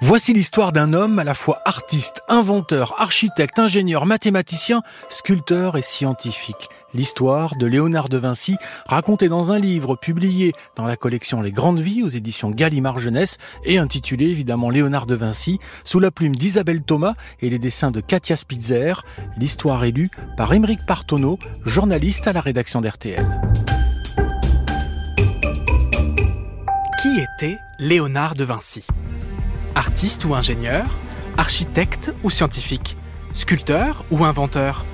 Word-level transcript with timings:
Voici 0.00 0.32
l'histoire 0.32 0.70
d'un 0.70 0.92
homme 0.92 1.18
à 1.18 1.24
la 1.24 1.34
fois 1.34 1.60
artiste, 1.64 2.22
inventeur, 2.28 2.94
architecte, 3.00 3.58
ingénieur, 3.58 4.06
mathématicien, 4.06 4.82
sculpteur 5.10 5.76
et 5.76 5.82
scientifique. 5.82 6.68
L'histoire 6.94 7.56
de 7.56 7.66
Léonard 7.66 8.08
de 8.08 8.16
Vinci, 8.16 8.56
racontée 8.86 9.28
dans 9.28 9.50
un 9.50 9.58
livre 9.58 9.96
publié 9.96 10.52
dans 10.76 10.86
la 10.86 10.96
collection 10.96 11.40
Les 11.40 11.50
Grandes 11.50 11.80
Vies 11.80 12.04
aux 12.04 12.08
éditions 12.08 12.50
Gallimard 12.50 13.00
Jeunesse 13.00 13.38
et 13.64 13.78
intitulé 13.78 14.26
évidemment 14.26 14.70
Léonard 14.70 15.06
de 15.06 15.16
Vinci, 15.16 15.58
sous 15.82 15.98
la 15.98 16.12
plume 16.12 16.36
d'Isabelle 16.36 16.82
Thomas 16.82 17.14
et 17.42 17.50
les 17.50 17.58
dessins 17.58 17.90
de 17.90 18.00
Katia 18.00 18.36
Spitzer. 18.36 19.02
L'histoire 19.36 19.84
est 19.84 19.94
par 20.36 20.54
Émeric 20.54 20.86
Partonneau, 20.86 21.40
journaliste 21.64 22.28
à 22.28 22.32
la 22.32 22.40
rédaction 22.40 22.80
d'RTL. 22.80 23.26
Qui 27.02 27.18
était 27.18 27.58
Léonard 27.80 28.36
de 28.36 28.44
Vinci? 28.44 28.86
Artiste 29.74 30.24
ou 30.24 30.34
ingénieur 30.34 30.86
Architecte 31.36 32.12
ou 32.22 32.30
scientifique 32.30 32.96
Sculpteur 33.32 34.04
ou 34.10 34.24
inventeur 34.24 34.84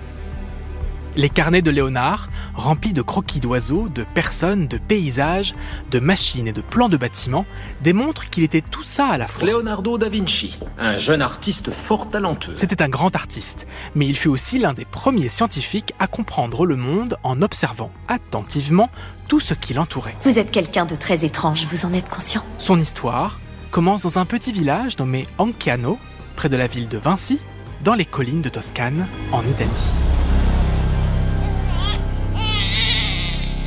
Les 1.17 1.29
carnets 1.31 1.63
de 1.63 1.71
Léonard, 1.71 2.29
remplis 2.55 2.93
de 2.93 3.01
croquis 3.01 3.41
d'oiseaux, 3.41 3.89
de 3.89 4.05
personnes, 4.15 4.67
de 4.67 4.77
paysages, 4.77 5.55
de 5.91 6.01
machines 6.01 6.49
et 6.49 6.53
de 6.53 6.61
plans 6.61 6.89
de 6.89 6.97
bâtiments, 6.97 7.47
démontrent 7.83 8.29
qu'il 8.29 8.43
était 8.43 8.61
tout 8.61 8.83
ça 8.83 9.07
à 9.07 9.19
la 9.19 9.29
fois. 9.29 9.47
Leonardo 9.47 9.97
da 9.97 10.09
Vinci, 10.09 10.59
un 10.79 10.99
jeune 10.99 11.23
artiste 11.23 11.71
fort 11.71 12.11
talentueux. 12.11 12.55
C'était 12.57 12.83
un 12.83 12.89
grand 12.89 13.15
artiste, 13.15 13.67
mais 13.95 14.07
il 14.07 14.17
fut 14.17 14.29
aussi 14.29 14.59
l'un 14.59 14.75
des 14.75 14.85
premiers 14.85 15.29
scientifiques 15.29 15.95
à 15.99 16.09
comprendre 16.09 16.67
le 16.67 16.77
monde 16.77 17.17
en 17.23 17.41
observant 17.43 17.93
attentivement 18.09 18.91
tout 19.29 19.41
ce 19.41 19.55
qui 19.55 19.73
l'entourait. 19.73 20.17
Vous 20.25 20.39
êtes 20.39 20.51
quelqu'un 20.51 20.85
de 20.85 20.97
très 20.97 21.25
étrange, 21.25 21.67
vous 21.71 21.87
en 21.87 21.93
êtes 21.93 22.09
conscient 22.09 22.45
Son 22.59 22.79
histoire, 22.79 23.39
commence 23.75 24.03
dans 24.03 24.21
un 24.21 24.25
petit 24.25 24.53
village 24.53 24.97
nommé 24.99 25.27
Anciano, 25.37 25.99
près 26.37 26.49
de 26.49 26.55
la 26.55 26.69
ville 26.69 26.89
de 26.89 26.97
Vinci, 26.97 27.41
dans 27.83 27.95
les 27.95 28.05
collines 28.05 28.41
de 28.41 28.49
Toscane, 28.49 29.09
en 29.33 29.43
Italie. 29.43 29.69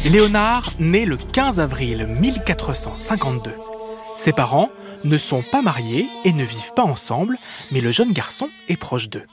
Léonard 0.05 0.71
naît 0.79 1.03
le 1.03 1.17
15 1.17 1.59
avril 1.59 2.07
1452. 2.21 3.51
Ses 4.15 4.31
parents 4.31 4.69
ne 5.03 5.17
sont 5.17 5.41
pas 5.41 5.61
mariés 5.61 6.07
et 6.23 6.31
ne 6.31 6.45
vivent 6.45 6.73
pas 6.73 6.85
ensemble, 6.85 7.37
mais 7.73 7.81
le 7.81 7.91
jeune 7.91 8.13
garçon 8.13 8.47
est 8.69 8.77
proche 8.77 9.09
d'eux. 9.09 9.25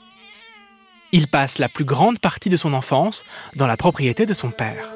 Il 1.13 1.29
passe 1.29 1.57
la 1.57 1.69
plus 1.69 1.85
grande 1.85 2.19
partie 2.19 2.49
de 2.49 2.57
son 2.57 2.73
enfance 2.73 3.23
dans 3.55 3.67
la 3.67 3.77
propriété 3.77 4.25
de 4.25 4.33
son 4.33 4.51
père. 4.51 4.89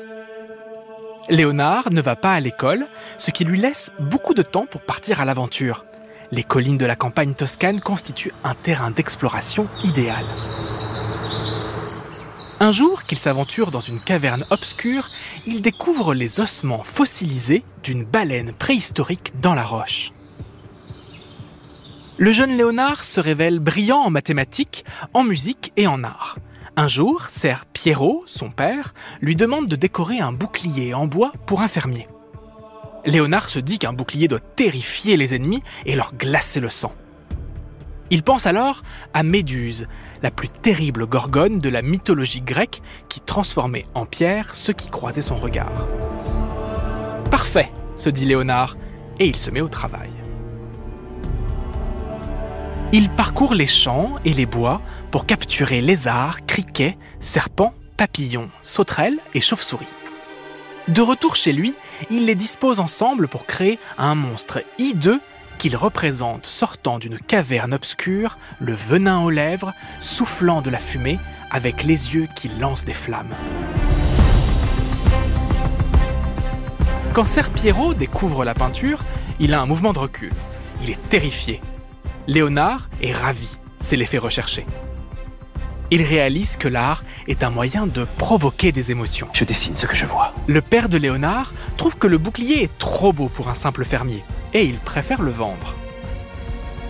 Léonard 1.29 1.91
ne 1.91 2.01
va 2.01 2.15
pas 2.15 2.33
à 2.33 2.39
l'école, 2.39 2.87
ce 3.19 3.29
qui 3.29 3.45
lui 3.45 3.59
laisse 3.59 3.91
beaucoup 3.99 4.33
de 4.33 4.41
temps 4.41 4.65
pour 4.65 4.81
partir 4.81 5.21
à 5.21 5.25
l'aventure. 5.25 5.85
Les 6.31 6.43
collines 6.43 6.77
de 6.79 6.87
la 6.87 6.95
campagne 6.95 7.35
toscane 7.35 7.81
constituent 7.81 8.33
un 8.43 8.55
terrain 8.55 8.89
d'exploration 8.89 9.63
idéal. 9.83 10.25
Un 12.59 12.71
jour 12.71 13.03
qu'il 13.03 13.19
s'aventure 13.19 13.69
dans 13.69 13.79
une 13.79 13.99
caverne 13.99 14.43
obscure, 14.49 15.07
il 15.45 15.61
découvre 15.61 16.15
les 16.15 16.39
ossements 16.39 16.83
fossilisés 16.83 17.63
d'une 17.83 18.05
baleine 18.05 18.51
préhistorique 18.51 19.39
dans 19.39 19.53
la 19.53 19.63
roche. 19.63 20.11
Le 22.17 22.31
jeune 22.31 22.57
Léonard 22.57 23.03
se 23.03 23.21
révèle 23.21 23.59
brillant 23.59 23.99
en 23.99 24.09
mathématiques, 24.09 24.83
en 25.13 25.23
musique 25.23 25.71
et 25.77 25.85
en 25.85 26.03
art. 26.03 26.37
Un 26.79 26.87
jour, 26.87 27.25
Ser 27.29 27.65
Pierrot, 27.73 28.23
son 28.25 28.51
père, 28.51 28.93
lui 29.19 29.35
demande 29.35 29.67
de 29.67 29.75
décorer 29.75 30.21
un 30.21 30.31
bouclier 30.31 30.93
en 30.93 31.07
bois 31.07 31.33
pour 31.45 31.59
un 31.59 31.67
fermier. 31.67 32.07
Léonard 33.05 33.49
se 33.49 33.59
dit 33.59 33.79
qu'un 33.79 33.91
bouclier 33.91 34.29
doit 34.29 34.39
terrifier 34.39 35.17
les 35.17 35.35
ennemis 35.35 35.61
et 35.85 35.97
leur 35.97 36.15
glacer 36.15 36.61
le 36.61 36.69
sang. 36.69 36.93
Il 38.11 38.23
pense 38.23 38.45
alors 38.45 38.83
à 39.13 39.23
Méduse, 39.23 39.89
la 40.23 40.31
plus 40.31 40.47
terrible 40.47 41.05
gorgone 41.05 41.59
de 41.59 41.67
la 41.67 41.81
mythologie 41.81 42.39
grecque 42.39 42.81
qui 43.09 43.19
transformait 43.19 43.83
en 43.93 44.05
pierre 44.05 44.55
ceux 44.55 44.71
qui 44.71 44.89
croisaient 44.89 45.21
son 45.21 45.35
regard. 45.35 45.85
Parfait, 47.29 47.73
se 47.97 48.09
dit 48.09 48.23
Léonard, 48.23 48.77
et 49.19 49.27
il 49.27 49.35
se 49.35 49.51
met 49.51 49.59
au 49.59 49.67
travail. 49.67 50.11
Il 52.91 53.11
parcourt 53.11 53.53
les 53.53 53.67
champs 53.67 54.15
et 54.25 54.33
les 54.33 54.47
bois 54.47 54.81
pour 55.11 55.27
capturer 55.27 55.79
lézards, 55.79 56.43
criquets, 56.47 56.97
serpents, 57.19 57.75
papillons, 57.97 58.49
sauterelles 58.63 59.19
et 59.35 59.41
chauves-souris. 59.41 59.93
De 60.87 61.01
retour 61.01 61.35
chez 61.35 61.53
lui, 61.53 61.75
il 62.09 62.25
les 62.25 62.33
dispose 62.33 62.79
ensemble 62.79 63.27
pour 63.27 63.45
créer 63.45 63.77
un 63.99 64.15
monstre 64.15 64.63
hideux 64.79 65.21
qu'il 65.59 65.75
représente 65.75 66.47
sortant 66.47 66.97
d'une 66.97 67.19
caverne 67.19 67.75
obscure, 67.75 68.39
le 68.59 68.73
venin 68.73 69.19
aux 69.19 69.29
lèvres, 69.29 69.73
soufflant 69.99 70.63
de 70.63 70.71
la 70.71 70.79
fumée, 70.79 71.19
avec 71.51 71.83
les 71.83 72.15
yeux 72.15 72.27
qui 72.35 72.49
lancent 72.59 72.85
des 72.85 72.93
flammes. 72.93 73.35
Quand 77.13 77.23
Ser 77.25 77.51
Pierrot 77.53 77.93
découvre 77.93 78.43
la 78.45 78.55
peinture, 78.55 79.03
il 79.39 79.53
a 79.53 79.61
un 79.61 79.67
mouvement 79.67 79.93
de 79.93 79.99
recul. 79.99 80.33
Il 80.81 80.89
est 80.89 81.09
terrifié. 81.09 81.61
Léonard 82.29 82.89
est 83.01 83.11
ravi, 83.11 83.49
c'est 83.81 83.95
l'effet 83.95 84.19
recherché. 84.19 84.63
Il 85.89 86.03
réalise 86.03 86.57
que 86.57 86.67
l'art 86.67 87.03
est 87.27 87.43
un 87.43 87.49
moyen 87.49 87.87
de 87.87 88.05
provoquer 88.19 88.71
des 88.71 88.91
émotions. 88.91 89.29
Je 89.33 89.45
dessine 89.45 89.75
ce 89.75 89.87
que 89.87 89.95
je 89.95 90.05
vois. 90.05 90.35
Le 90.45 90.61
père 90.61 90.89
de 90.89 90.99
Léonard 90.99 91.55
trouve 91.75 91.97
que 91.97 92.05
le 92.05 92.19
bouclier 92.19 92.61
est 92.61 92.77
trop 92.77 93.13
beau 93.13 93.29
pour 93.29 93.47
un 93.47 93.55
simple 93.55 93.83
fermier, 93.83 94.23
et 94.53 94.63
il 94.63 94.77
préfère 94.77 95.23
le 95.23 95.31
vendre. 95.31 95.73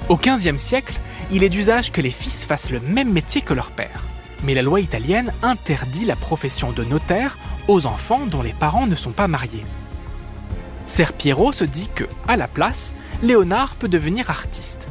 Au 0.09 0.17
XVe 0.17 0.57
siècle, 0.57 0.99
il 1.31 1.41
est 1.41 1.49
d'usage 1.49 1.93
que 1.93 2.01
les 2.01 2.11
fils 2.11 2.43
fassent 2.43 2.69
le 2.69 2.81
même 2.81 3.13
métier 3.13 3.39
que 3.39 3.53
leur 3.53 3.71
père. 3.71 4.03
Mais 4.43 4.53
la 4.53 4.61
loi 4.61 4.81
italienne 4.81 5.31
interdit 5.41 6.03
la 6.03 6.17
profession 6.17 6.73
de 6.73 6.83
notaire 6.83 7.37
aux 7.69 7.85
enfants 7.85 8.25
dont 8.25 8.41
les 8.41 8.51
parents 8.51 8.87
ne 8.87 8.95
sont 8.97 9.11
pas 9.11 9.29
mariés. 9.29 9.63
Ser 10.85 11.13
Piero 11.17 11.53
se 11.53 11.63
dit 11.63 11.89
que, 11.95 12.03
à 12.27 12.35
la 12.35 12.49
place, 12.49 12.93
Léonard 13.23 13.75
peut 13.75 13.87
devenir 13.87 14.29
artiste. 14.29 14.89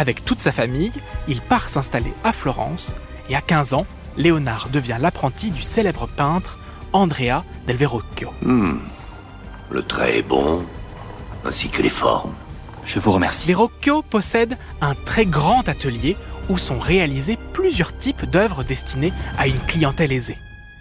Avec 0.00 0.24
toute 0.24 0.40
sa 0.40 0.50
famille, 0.50 0.92
il 1.28 1.42
part 1.42 1.68
s'installer 1.68 2.14
à 2.24 2.32
Florence 2.32 2.94
et 3.28 3.36
à 3.36 3.42
15 3.42 3.74
ans, 3.74 3.84
Léonard 4.16 4.70
devient 4.70 4.96
l'apprenti 4.98 5.50
du 5.50 5.60
célèbre 5.60 6.08
peintre 6.08 6.58
Andrea 6.94 7.44
del 7.66 7.76
Verrocchio. 7.76 8.32
Hmm. 8.40 8.78
Le 9.68 9.82
trait 9.82 10.20
est 10.20 10.22
bon, 10.22 10.64
ainsi 11.44 11.68
que 11.68 11.82
les 11.82 11.90
formes. 11.90 12.32
Je 12.86 12.98
vous 12.98 13.12
remercie. 13.12 13.46
Verrocchio 13.46 14.00
possède 14.00 14.56
un 14.80 14.94
très 14.94 15.26
grand 15.26 15.68
atelier 15.68 16.16
où 16.48 16.56
sont 16.56 16.78
réalisés 16.78 17.38
plusieurs 17.52 17.94
types 17.94 18.24
d'œuvres 18.24 18.64
destinées 18.64 19.12
à 19.36 19.48
une 19.48 19.60
clientèle 19.66 20.12
aisée. 20.12 20.38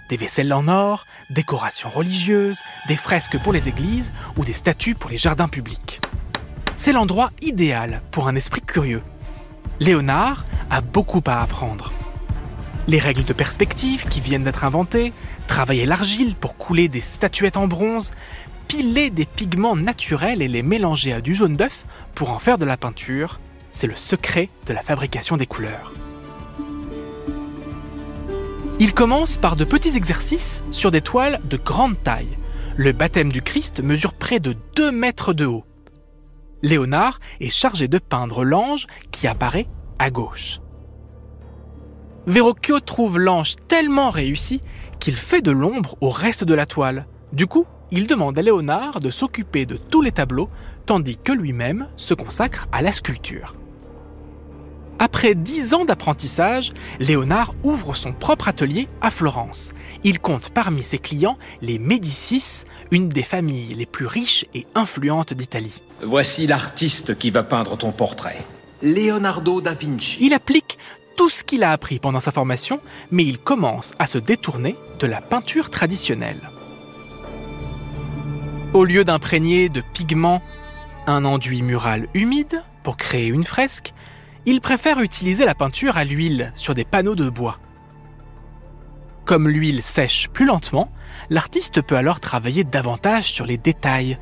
Des 0.07 0.15
vaisselles 0.15 0.53
en 0.53 0.69
or, 0.69 1.05
décorations 1.29 1.89
religieuses, 1.89 2.61
des 2.87 2.95
fresques 2.95 3.37
pour 3.37 3.51
les 3.51 3.67
églises 3.67 4.13
ou 4.37 4.45
des 4.45 4.53
statues 4.53 4.95
pour 4.95 5.09
les 5.09 5.17
jardins 5.17 5.49
publics. 5.49 5.99
C'est 6.79 6.93
l'endroit 6.93 7.31
idéal 7.41 8.01
pour 8.09 8.29
un 8.29 8.37
esprit 8.37 8.61
curieux. 8.61 9.01
Léonard 9.81 10.45
a 10.69 10.79
beaucoup 10.79 11.21
à 11.27 11.41
apprendre. 11.41 11.91
Les 12.87 12.99
règles 12.99 13.25
de 13.25 13.33
perspective 13.33 14.07
qui 14.07 14.21
viennent 14.21 14.45
d'être 14.45 14.63
inventées, 14.63 15.11
travailler 15.45 15.85
l'argile 15.85 16.35
pour 16.35 16.55
couler 16.55 16.87
des 16.87 17.01
statuettes 17.01 17.57
en 17.57 17.67
bronze, 17.67 18.11
piler 18.69 19.09
des 19.09 19.25
pigments 19.25 19.75
naturels 19.75 20.41
et 20.41 20.47
les 20.47 20.63
mélanger 20.63 21.11
à 21.11 21.19
du 21.19 21.35
jaune 21.35 21.57
d'œuf 21.57 21.85
pour 22.15 22.31
en 22.31 22.39
faire 22.39 22.57
de 22.57 22.63
la 22.63 22.77
peinture, 22.77 23.41
c'est 23.73 23.87
le 23.87 23.95
secret 23.95 24.47
de 24.65 24.71
la 24.71 24.81
fabrication 24.81 25.35
des 25.35 25.47
couleurs. 25.47 25.91
Il 28.79 28.93
commence 28.93 29.35
par 29.35 29.57
de 29.57 29.65
petits 29.65 29.97
exercices 29.97 30.63
sur 30.71 30.91
des 30.91 31.01
toiles 31.01 31.41
de 31.43 31.57
grande 31.57 32.01
taille. 32.01 32.37
Le 32.77 32.93
baptême 32.93 33.33
du 33.33 33.41
Christ 33.41 33.83
mesure 33.83 34.13
près 34.13 34.39
de 34.39 34.55
2 34.77 34.93
mètres 34.93 35.33
de 35.33 35.45
haut. 35.45 35.65
Léonard 36.61 37.19
est 37.39 37.49
chargé 37.49 37.87
de 37.87 37.97
peindre 37.97 38.43
l'ange 38.43 38.87
qui 39.11 39.27
apparaît 39.27 39.67
à 39.97 40.09
gauche. 40.09 40.59
Verrocchio 42.27 42.79
trouve 42.79 43.17
l'ange 43.17 43.55
tellement 43.67 44.09
réussi 44.09 44.61
qu'il 44.99 45.15
fait 45.15 45.41
de 45.41 45.51
l'ombre 45.51 45.95
au 46.01 46.09
reste 46.09 46.43
de 46.43 46.53
la 46.53 46.65
toile. 46.65 47.07
Du 47.33 47.47
coup, 47.47 47.65
il 47.91 48.07
demande 48.07 48.37
à 48.37 48.41
Léonard 48.41 48.99
de 48.99 49.09
s'occuper 49.09 49.65
de 49.65 49.77
tous 49.77 50.01
les 50.01 50.11
tableaux, 50.11 50.49
tandis 50.85 51.17
que 51.17 51.31
lui-même 51.31 51.87
se 51.95 52.13
consacre 52.13 52.67
à 52.71 52.81
la 52.81 52.91
sculpture. 52.91 53.55
Après 55.01 55.33
dix 55.33 55.73
ans 55.73 55.85
d'apprentissage, 55.85 56.73
Léonard 56.99 57.53
ouvre 57.63 57.95
son 57.95 58.11
propre 58.11 58.49
atelier 58.49 58.89
à 58.99 59.09
Florence. 59.09 59.71
Il 60.03 60.19
compte 60.19 60.49
parmi 60.49 60.83
ses 60.83 60.97
clients 60.97 61.37
les 61.61 61.79
Médicis, 61.79 62.65
une 62.91 63.07
des 63.07 63.23
familles 63.23 63.73
les 63.73 63.85
plus 63.85 64.07
riches 64.07 64.45
et 64.53 64.67
influentes 64.75 65.33
d'Italie. 65.33 65.81
Voici 66.01 66.47
l'artiste 66.47 67.17
qui 67.17 67.29
va 67.29 67.43
peindre 67.43 67.77
ton 67.77 67.91
portrait. 67.91 68.37
Leonardo 68.81 69.59
da 69.59 69.73
Vinci. 69.73 70.17
Il 70.21 70.33
applique 70.33 70.77
tout 71.17 71.29
ce 71.29 71.43
qu'il 71.43 71.63
a 71.63 71.71
appris 71.71 71.99
pendant 71.99 72.21
sa 72.21 72.31
formation, 72.31 72.79
mais 73.11 73.25
il 73.25 73.37
commence 73.37 73.91
à 73.99 74.07
se 74.07 74.17
détourner 74.17 74.77
de 74.99 75.07
la 75.07 75.19
peinture 75.19 75.69
traditionnelle. 75.69 76.49
Au 78.73 78.85
lieu 78.85 79.03
d'imprégner 79.03 79.67
de 79.67 79.81
pigments 79.93 80.41
un 81.07 81.25
enduit 81.25 81.61
mural 81.61 82.07
humide, 82.13 82.63
pour 82.83 82.95
créer 82.95 83.27
une 83.27 83.43
fresque, 83.43 83.93
il 84.45 84.61
préfère 84.61 85.01
utiliser 85.01 85.43
la 85.43 85.55
peinture 85.55 85.97
à 85.97 86.05
l'huile 86.05 86.53
sur 86.55 86.75
des 86.75 86.85
panneaux 86.85 87.15
de 87.15 87.29
bois. 87.29 87.59
Comme 89.25 89.49
l'huile 89.49 89.81
sèche 89.81 90.29
plus 90.29 90.45
lentement, 90.45 90.91
l'artiste 91.29 91.81
peut 91.81 91.97
alors 91.97 92.19
travailler 92.19 92.63
davantage 92.63 93.31
sur 93.31 93.45
les 93.45 93.57
détails. 93.57 94.17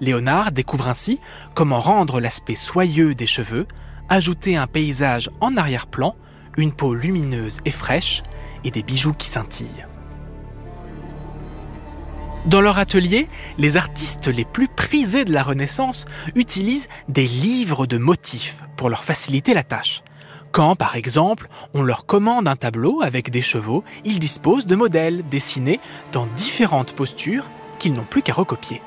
Léonard 0.00 0.52
découvre 0.52 0.88
ainsi 0.88 1.20
comment 1.54 1.78
rendre 1.78 2.20
l'aspect 2.20 2.54
soyeux 2.54 3.14
des 3.14 3.26
cheveux, 3.26 3.66
ajouter 4.08 4.56
un 4.56 4.66
paysage 4.66 5.30
en 5.40 5.56
arrière-plan, 5.56 6.16
une 6.56 6.72
peau 6.72 6.94
lumineuse 6.94 7.58
et 7.64 7.70
fraîche 7.70 8.22
et 8.64 8.70
des 8.70 8.82
bijoux 8.82 9.12
qui 9.12 9.28
scintillent. 9.28 9.86
Dans 12.46 12.62
leur 12.62 12.78
atelier, 12.78 13.28
les 13.58 13.76
artistes 13.76 14.28
les 14.28 14.46
plus 14.46 14.66
prisés 14.66 15.26
de 15.26 15.32
la 15.32 15.42
Renaissance 15.42 16.06
utilisent 16.34 16.88
des 17.08 17.26
livres 17.26 17.86
de 17.86 17.98
motifs 17.98 18.62
pour 18.76 18.88
leur 18.88 19.04
faciliter 19.04 19.52
la 19.52 19.62
tâche. 19.62 20.02
Quand, 20.50 20.74
par 20.74 20.96
exemple, 20.96 21.48
on 21.74 21.82
leur 21.82 22.06
commande 22.06 22.48
un 22.48 22.56
tableau 22.56 23.02
avec 23.02 23.30
des 23.30 23.42
chevaux, 23.42 23.84
ils 24.04 24.18
disposent 24.18 24.66
de 24.66 24.74
modèles 24.74 25.22
dessinés 25.28 25.80
dans 26.12 26.26
différentes 26.34 26.94
postures 26.94 27.48
qu'ils 27.78 27.92
n'ont 27.92 28.04
plus 28.04 28.22
qu'à 28.22 28.32
recopier. 28.32 28.80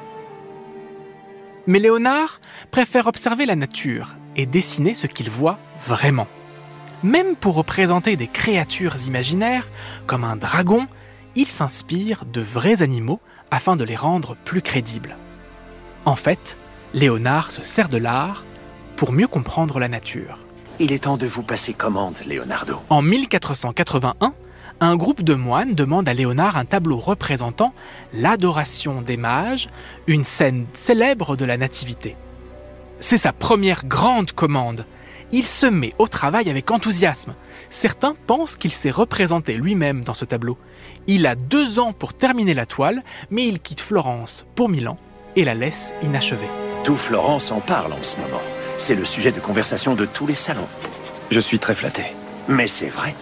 Mais 1.68 1.80
Léonard 1.80 2.42
préfère 2.72 3.08
observer 3.08 3.46
la 3.46 3.56
nature 3.56 4.16
et 4.36 4.46
dessiner 4.46 4.96
ce 4.96 5.08
qu'il 5.08 5.30
voit 5.30 5.60
vraiment. 5.88 6.28
Même 7.04 7.36
pour 7.36 7.56
représenter 7.56 8.16
des 8.16 8.28
créatures 8.28 8.96
imaginaires, 9.08 9.68
comme 10.08 10.24
un 10.24 10.36
dragon, 10.36 10.88
il 11.36 11.48
s'inspire 11.48 12.26
de 12.26 12.42
vrais 12.42 12.82
animaux 12.82 13.20
afin 13.52 13.76
de 13.76 13.84
les 13.84 13.96
rendre 13.96 14.36
plus 14.46 14.62
crédibles. 14.62 15.18
En 16.06 16.16
fait, 16.16 16.58
Léonard 16.94 17.52
se 17.52 17.62
sert 17.62 17.90
de 17.90 17.98
l'art 17.98 18.46
pour 18.96 19.12
mieux 19.12 19.28
comprendre 19.28 19.80
la 19.80 19.88
nature. 19.88 20.40
Il 20.80 20.92
est 20.92 21.04
temps 21.04 21.18
de 21.18 21.28
vous 21.28 21.44
passer 21.44 21.74
commande, 21.74 22.16
Leonardo. 22.28 22.80
En 22.90 23.02
1481, 23.02 24.34
un 24.80 24.96
groupe 24.96 25.24
de 25.24 25.34
moines 25.34 25.74
demande 25.74 26.10
à 26.10 26.14
Léonard 26.14 26.58
un 26.58 26.66
tableau 26.66 26.98
représentant 26.98 27.74
l'adoration 28.14 29.02
des 29.02 29.18
mages, 29.18 29.70
une 30.08 30.24
scène 30.24 30.68
célèbre 30.74 31.36
de 31.36 31.46
la 31.46 31.58
Nativité. 31.58 32.16
C'est 33.00 33.18
sa 33.18 33.34
première 33.34 33.86
grande 33.86 34.32
commande. 34.32 34.86
Il 35.32 35.46
se 35.46 35.66
met 35.66 35.94
au 35.98 36.08
travail 36.08 36.50
avec 36.50 36.70
enthousiasme. 36.70 37.34
Certains 37.70 38.14
pensent 38.28 38.56
qu'il 38.56 38.72
s'est 38.72 38.92
représenté 38.92 39.56
lui-même 39.56 40.04
dans 40.04 40.14
ce 40.14 40.26
tableau. 40.26 40.58
Il 41.08 41.26
a 41.26 41.36
deux 41.36 41.80
ans 41.80 41.92
pour 41.92 42.14
terminer 42.14 42.54
la 42.54 42.66
toile, 42.66 43.04
mais 43.32 43.48
il 43.48 43.60
quitte 43.60 43.82
Florence 43.82 44.46
pour 44.56 44.70
Milan 44.70 44.98
et 45.36 45.44
la 45.44 45.56
laisse 45.56 45.94
inachevée. 46.04 46.50
Tout 46.84 46.96
Florence 46.96 47.52
en 47.52 47.62
parle 47.62 47.94
en 47.94 48.04
ce 48.04 48.18
moment. 48.18 48.42
C'est 48.78 48.96
le 48.96 49.06
sujet 49.06 49.32
de 49.32 49.40
conversation 49.40 49.96
de 49.96 50.06
tous 50.06 50.28
les 50.28 50.36
salons. 50.36 50.68
Je 51.32 51.40
suis 51.40 51.60
très 51.60 51.74
flatté. 51.74 52.04
Mais 52.48 52.68
c'est 52.68 52.90
vrai. 52.90 53.16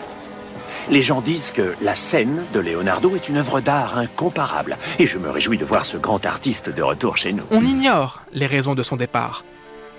Les 0.89 1.01
gens 1.01 1.21
disent 1.21 1.51
que 1.51 1.75
la 1.81 1.95
scène 1.95 2.43
de 2.53 2.59
Leonardo 2.59 3.15
est 3.15 3.29
une 3.29 3.37
œuvre 3.37 3.61
d'art 3.61 3.97
incomparable. 3.97 4.77
Et 4.99 5.07
je 5.07 5.17
me 5.17 5.29
réjouis 5.29 5.57
de 5.57 5.65
voir 5.65 5.85
ce 5.85 5.97
grand 5.97 6.25
artiste 6.25 6.73
de 6.73 6.81
retour 6.81 7.17
chez 7.17 7.33
nous. 7.33 7.43
On 7.51 7.65
ignore 7.65 8.21
les 8.33 8.47
raisons 8.47 8.75
de 8.75 8.83
son 8.83 8.95
départ. 8.95 9.45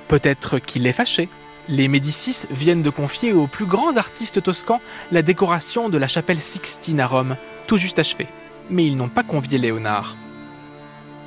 Peut-être 0.08 0.58
qu'il 0.58 0.86
est 0.86 0.92
fâché. 0.92 1.28
Les 1.68 1.88
Médicis 1.88 2.46
viennent 2.50 2.82
de 2.82 2.90
confier 2.90 3.32
aux 3.32 3.46
plus 3.46 3.66
grands 3.66 3.96
artistes 3.96 4.42
toscans 4.42 4.80
la 5.12 5.22
décoration 5.22 5.88
de 5.88 5.96
la 5.96 6.08
chapelle 6.08 6.40
Sixtine 6.40 7.00
à 7.00 7.06
Rome, 7.06 7.36
tout 7.66 7.76
juste 7.76 8.00
achevée. 8.00 8.26
Mais 8.68 8.84
ils 8.84 8.96
n'ont 8.96 9.08
pas 9.08 9.22
convié 9.22 9.58
Léonard. 9.58 10.16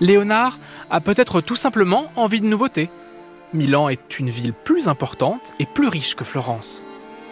Léonard 0.01 0.59
a 0.89 0.99
peut-être 0.99 1.39
tout 1.39 1.55
simplement 1.55 2.11
envie 2.17 2.41
de 2.41 2.45
nouveautés. 2.45 2.89
Milan 3.53 3.87
est 3.87 4.19
une 4.19 4.29
ville 4.29 4.53
plus 4.53 4.89
importante 4.89 5.53
et 5.59 5.65
plus 5.65 5.87
riche 5.87 6.15
que 6.15 6.25
Florence. 6.25 6.83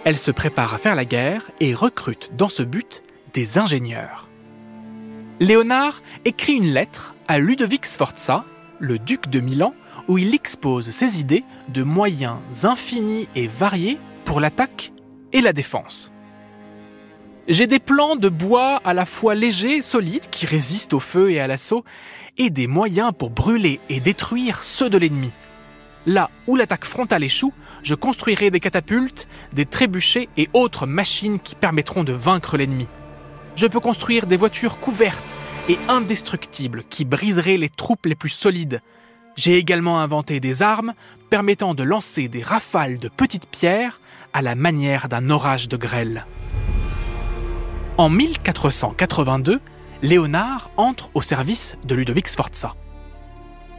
Elle 0.06 0.18
se 0.18 0.32
prépare 0.32 0.74
à 0.74 0.78
faire 0.78 0.96
la 0.96 1.06
guerre 1.06 1.50
et 1.60 1.74
recrute 1.74 2.32
dans 2.36 2.50
ce 2.50 2.64
but 2.64 3.04
des 3.34 3.58
ingénieurs. 3.58 4.28
Léonard 5.40 6.02
écrit 6.26 6.54
une 6.54 6.74
lettre 6.74 7.16
à 7.28 7.40
Ludovic 7.40 7.86
Sforza, 7.86 8.44
le 8.80 9.00
duc 9.00 9.30
de 9.30 9.40
Milan, 9.40 9.74
où 10.08 10.18
il 10.18 10.36
expose 10.36 10.90
ses 10.90 11.20
idées 11.20 11.46
de 11.70 11.84
moyens 11.84 12.38
infinis 12.64 13.30
et 13.36 13.48
variés 13.48 13.98
pour 14.26 14.42
l'attaque 14.42 14.92
et 15.32 15.42
la 15.42 15.54
défense. 15.54 16.12
J'ai 17.48 17.68
des 17.68 17.80
plans 17.80 18.16
de 18.16 18.30
bois 18.30 18.82
à 18.86 18.94
la 18.94 19.06
fois 19.06 19.36
légers 19.36 19.78
et 19.78 19.82
solides 19.82 20.30
qui 20.30 20.46
résistent 20.46 20.94
au 20.94 21.00
feu 21.00 21.32
et 21.32 21.40
à 21.40 21.48
l'assaut, 21.48 21.84
et 22.38 22.50
des 22.50 22.68
moyens 22.68 23.12
pour 23.18 23.30
brûler 23.30 23.80
et 23.90 24.00
détruire 24.00 24.64
ceux 24.64 24.90
de 24.90 24.98
l'ennemi. 24.98 25.32
Là 26.06 26.30
où 26.48 26.56
l'attaque 26.56 26.86
frontale 26.86 27.24
échoue, 27.24 27.54
je 27.82 27.96
construirai 27.96 28.52
des 28.52 28.60
catapultes, 28.60 29.28
des 29.54 29.66
trébuchets 29.66 30.30
et 30.36 30.50
autres 30.54 30.86
machines 30.86 31.40
qui 31.40 31.56
permettront 31.56 32.04
de 32.04 32.14
vaincre 32.14 32.58
l'ennemi. 32.58 32.88
Je 33.56 33.68
peux 33.68 33.80
construire 33.80 34.26
des 34.26 34.38
voitures 34.38 34.80
couvertes 34.80 35.36
et 35.70 35.78
indestructibles 35.88 36.84
qui 36.90 37.06
briseraient 37.06 37.58
les 37.58 37.70
troupes 37.70 38.06
les 38.06 38.16
plus 38.16 38.30
solides. 38.30 38.82
J'ai 39.36 39.58
également 39.58 40.00
inventé 40.00 40.40
des 40.40 40.62
armes 40.62 40.94
permettant 41.30 41.74
de 41.74 41.84
lancer 41.84 42.28
des 42.28 42.42
rafales 42.42 43.00
de 43.00 43.08
petites 43.08 43.48
pierres 43.48 44.02
à 44.34 44.42
la 44.42 44.56
manière 44.56 45.08
d'un 45.08 45.30
orage 45.30 45.70
de 45.70 45.78
grêle. 45.78 46.26
En 47.98 48.10
1482, 48.10 49.62
Léonard 50.02 50.70
entre 50.76 51.10
au 51.14 51.22
service 51.22 51.78
de 51.86 51.96
Ludovic 51.96 52.28
Sforza. 52.28 52.76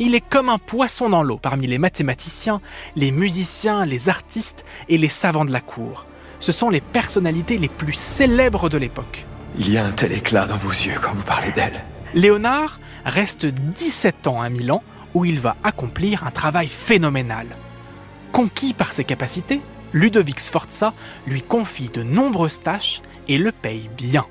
Il 0.00 0.14
est 0.14 0.20
comme 0.20 0.49
un 0.49 0.58
poisson 0.58 1.08
dans 1.08 1.23
l'eau 1.23 1.38
parmi 1.38 1.67
les 1.67 1.79
mathématiciens, 1.79 2.61
les 2.96 3.12
musiciens, 3.12 3.87
les 3.87 4.08
artistes 4.08 4.64
et 4.88 4.99
les 4.99 5.08
savants 5.08 5.44
de 5.44 5.52
la 5.52 5.61
cour. 5.61 6.06
Ce 6.41 6.50
sont 6.50 6.69
les 6.69 6.81
personnalités 6.81 7.58
les 7.58 7.69
plus 7.69 7.93
célèbres 7.93 8.69
de 8.69 8.76
l'époque. 8.76 9.25
Il 9.56 9.70
y 9.70 9.79
a 9.79 9.87
un 9.87 9.93
tel 9.93 10.12
éclat 10.12 10.46
dans 10.46 10.56
vos 10.56 10.70
yeux 10.70 10.99
quand 11.00 11.14
vous 11.14 11.23
parlez 11.23 11.52
d'elle. 11.52 11.85
Léonard 12.12 12.81
reste 13.05 13.46
17 13.46 14.26
ans 14.26 14.43
à 14.43 14.49
Milan 14.49 14.82
où 15.14 15.25
il 15.25 15.38
va 15.38 15.56
accomplir 15.62 16.26
un 16.26 16.32
travail 16.32 16.67
phénoménal. 16.67 17.47
Conquis 18.32 18.75
par 18.75 18.93
ses 18.93 19.05
capacités, 19.05 19.61
Ludovic 19.93 20.40
Sforza 20.40 20.93
lui 21.26 21.43
confie 21.43 21.88
de 21.88 22.02
nombreuses 22.02 22.61
tâches 22.61 23.00
et 23.29 23.38
le 23.38 23.52
paye 23.52 23.88
bien. 23.97 24.26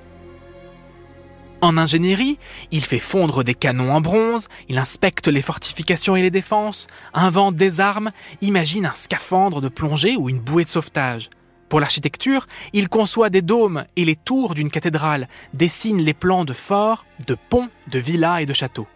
En 1.63 1.77
ingénierie, 1.77 2.39
il 2.71 2.83
fait 2.83 2.99
fondre 2.99 3.41
des 3.45 3.55
canons 3.55 3.93
en 3.93 4.01
bronze, 4.01 4.49
il 4.67 4.77
inspecte 4.77 5.29
les 5.29 5.41
fortifications 5.41 6.17
et 6.17 6.21
les 6.21 6.29
défenses, 6.29 6.87
invente 7.13 7.55
des 7.55 7.79
armes, 7.79 8.11
imagine 8.41 8.85
un 8.85 8.93
scaphandre 8.93 9.61
de 9.61 9.69
plongée 9.69 10.17
ou 10.17 10.27
une 10.27 10.41
bouée 10.41 10.65
de 10.65 10.69
sauvetage. 10.69 11.29
Pour 11.69 11.79
l'architecture, 11.79 12.47
il 12.73 12.89
conçoit 12.89 13.29
des 13.29 13.41
dômes 13.41 13.85
et 13.95 14.03
les 14.03 14.17
tours 14.17 14.55
d'une 14.55 14.69
cathédrale, 14.69 15.29
dessine 15.53 16.01
les 16.01 16.13
plans 16.13 16.43
de 16.43 16.51
forts, 16.51 17.05
de 17.27 17.37
ponts, 17.49 17.69
de 17.87 17.97
villas 17.97 18.41
et 18.41 18.45
de 18.45 18.53
châteaux. 18.53 18.87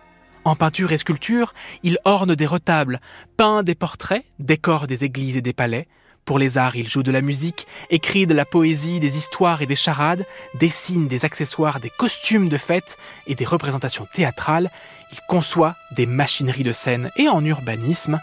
En 0.44 0.58
peinture 0.58 0.92
et 0.92 0.98
sculpture, 0.98 1.53
il 1.84 2.00
orne 2.03 2.36
des 2.36 2.46
retables, 2.46 3.00
peint 3.38 3.63
des 3.63 3.75
portraits, 3.75 4.25
décore 4.39 4.88
des 4.88 5.06
églises 5.06 5.38
et 5.38 5.42
des 5.42 5.53
palais, 5.53 5.88
pour 6.27 6.38
les 6.38 6.57
arts, 6.57 6.75
il 6.75 6.88
joue 6.88 7.03
de 7.03 7.12
la 7.12 7.22
musique, 7.22 7.67
écrit 7.89 8.27
de 8.27 8.34
la 8.34 8.46
poésie, 8.46 9.00
des 9.00 9.17
histoires 9.17 9.62
et 9.62 9.65
des 9.65 9.77
charades, 9.77 10.25
dessine 10.60 11.07
des 11.07 11.24
accessoires, 11.24 11.79
des 11.79 11.89
costumes 11.89 12.50
de 12.50 12.57
fête 12.57 12.98
et 13.27 13.34
des 13.34 13.46
représentations 13.46 14.05
théâtrales. 14.13 14.69
Il 15.13 15.19
conçoit 15.29 15.75
des 15.96 16.05
machineries 16.05 16.63
de 16.63 16.74
scène 16.74 17.10
et 17.15 17.29
en 17.29 17.43
urbanisme. 17.46 18.19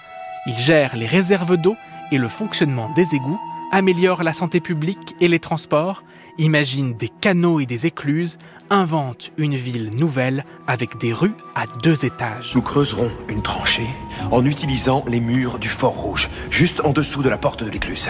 Il 0.47 0.55
gère 0.55 0.97
les 0.97 1.07
réserves 1.07 1.57
d'eau 1.57 1.77
et 2.13 2.19
le 2.19 2.29
fonctionnement 2.29 2.93
des 2.95 3.15
égouts, 3.15 3.41
améliore 3.73 4.23
la 4.23 4.35
santé 4.35 4.61
publique 4.61 5.17
et 5.23 5.27
les 5.27 5.41
transports, 5.41 6.05
imagine 6.39 6.95
des 6.95 7.09
canaux 7.09 7.61
et 7.61 7.67
des 7.67 7.87
écluses, 7.87 8.39
invente 8.71 9.31
une 9.37 9.57
ville 9.57 9.91
nouvelle 9.97 10.45
avec 10.67 10.99
des 10.99 11.13
rues 11.13 11.35
à 11.55 11.67
deux 11.83 12.05
étages. 12.05 12.53
Nous 12.55 12.63
creuserons 12.63 13.11
une 13.29 13.43
tranchée 13.43 13.87
en 14.31 14.45
utilisant 14.45 15.05
les 15.07 15.21
murs 15.21 15.59
du 15.59 15.69
Fort 15.69 15.95
Rouge, 15.95 16.31
juste 16.51 16.81
en 16.81 16.91
dessous 16.91 17.23
de 17.23 17.29
la 17.29 17.39
porte 17.39 17.63
de 17.63 17.71
l'écluse. 17.71 18.09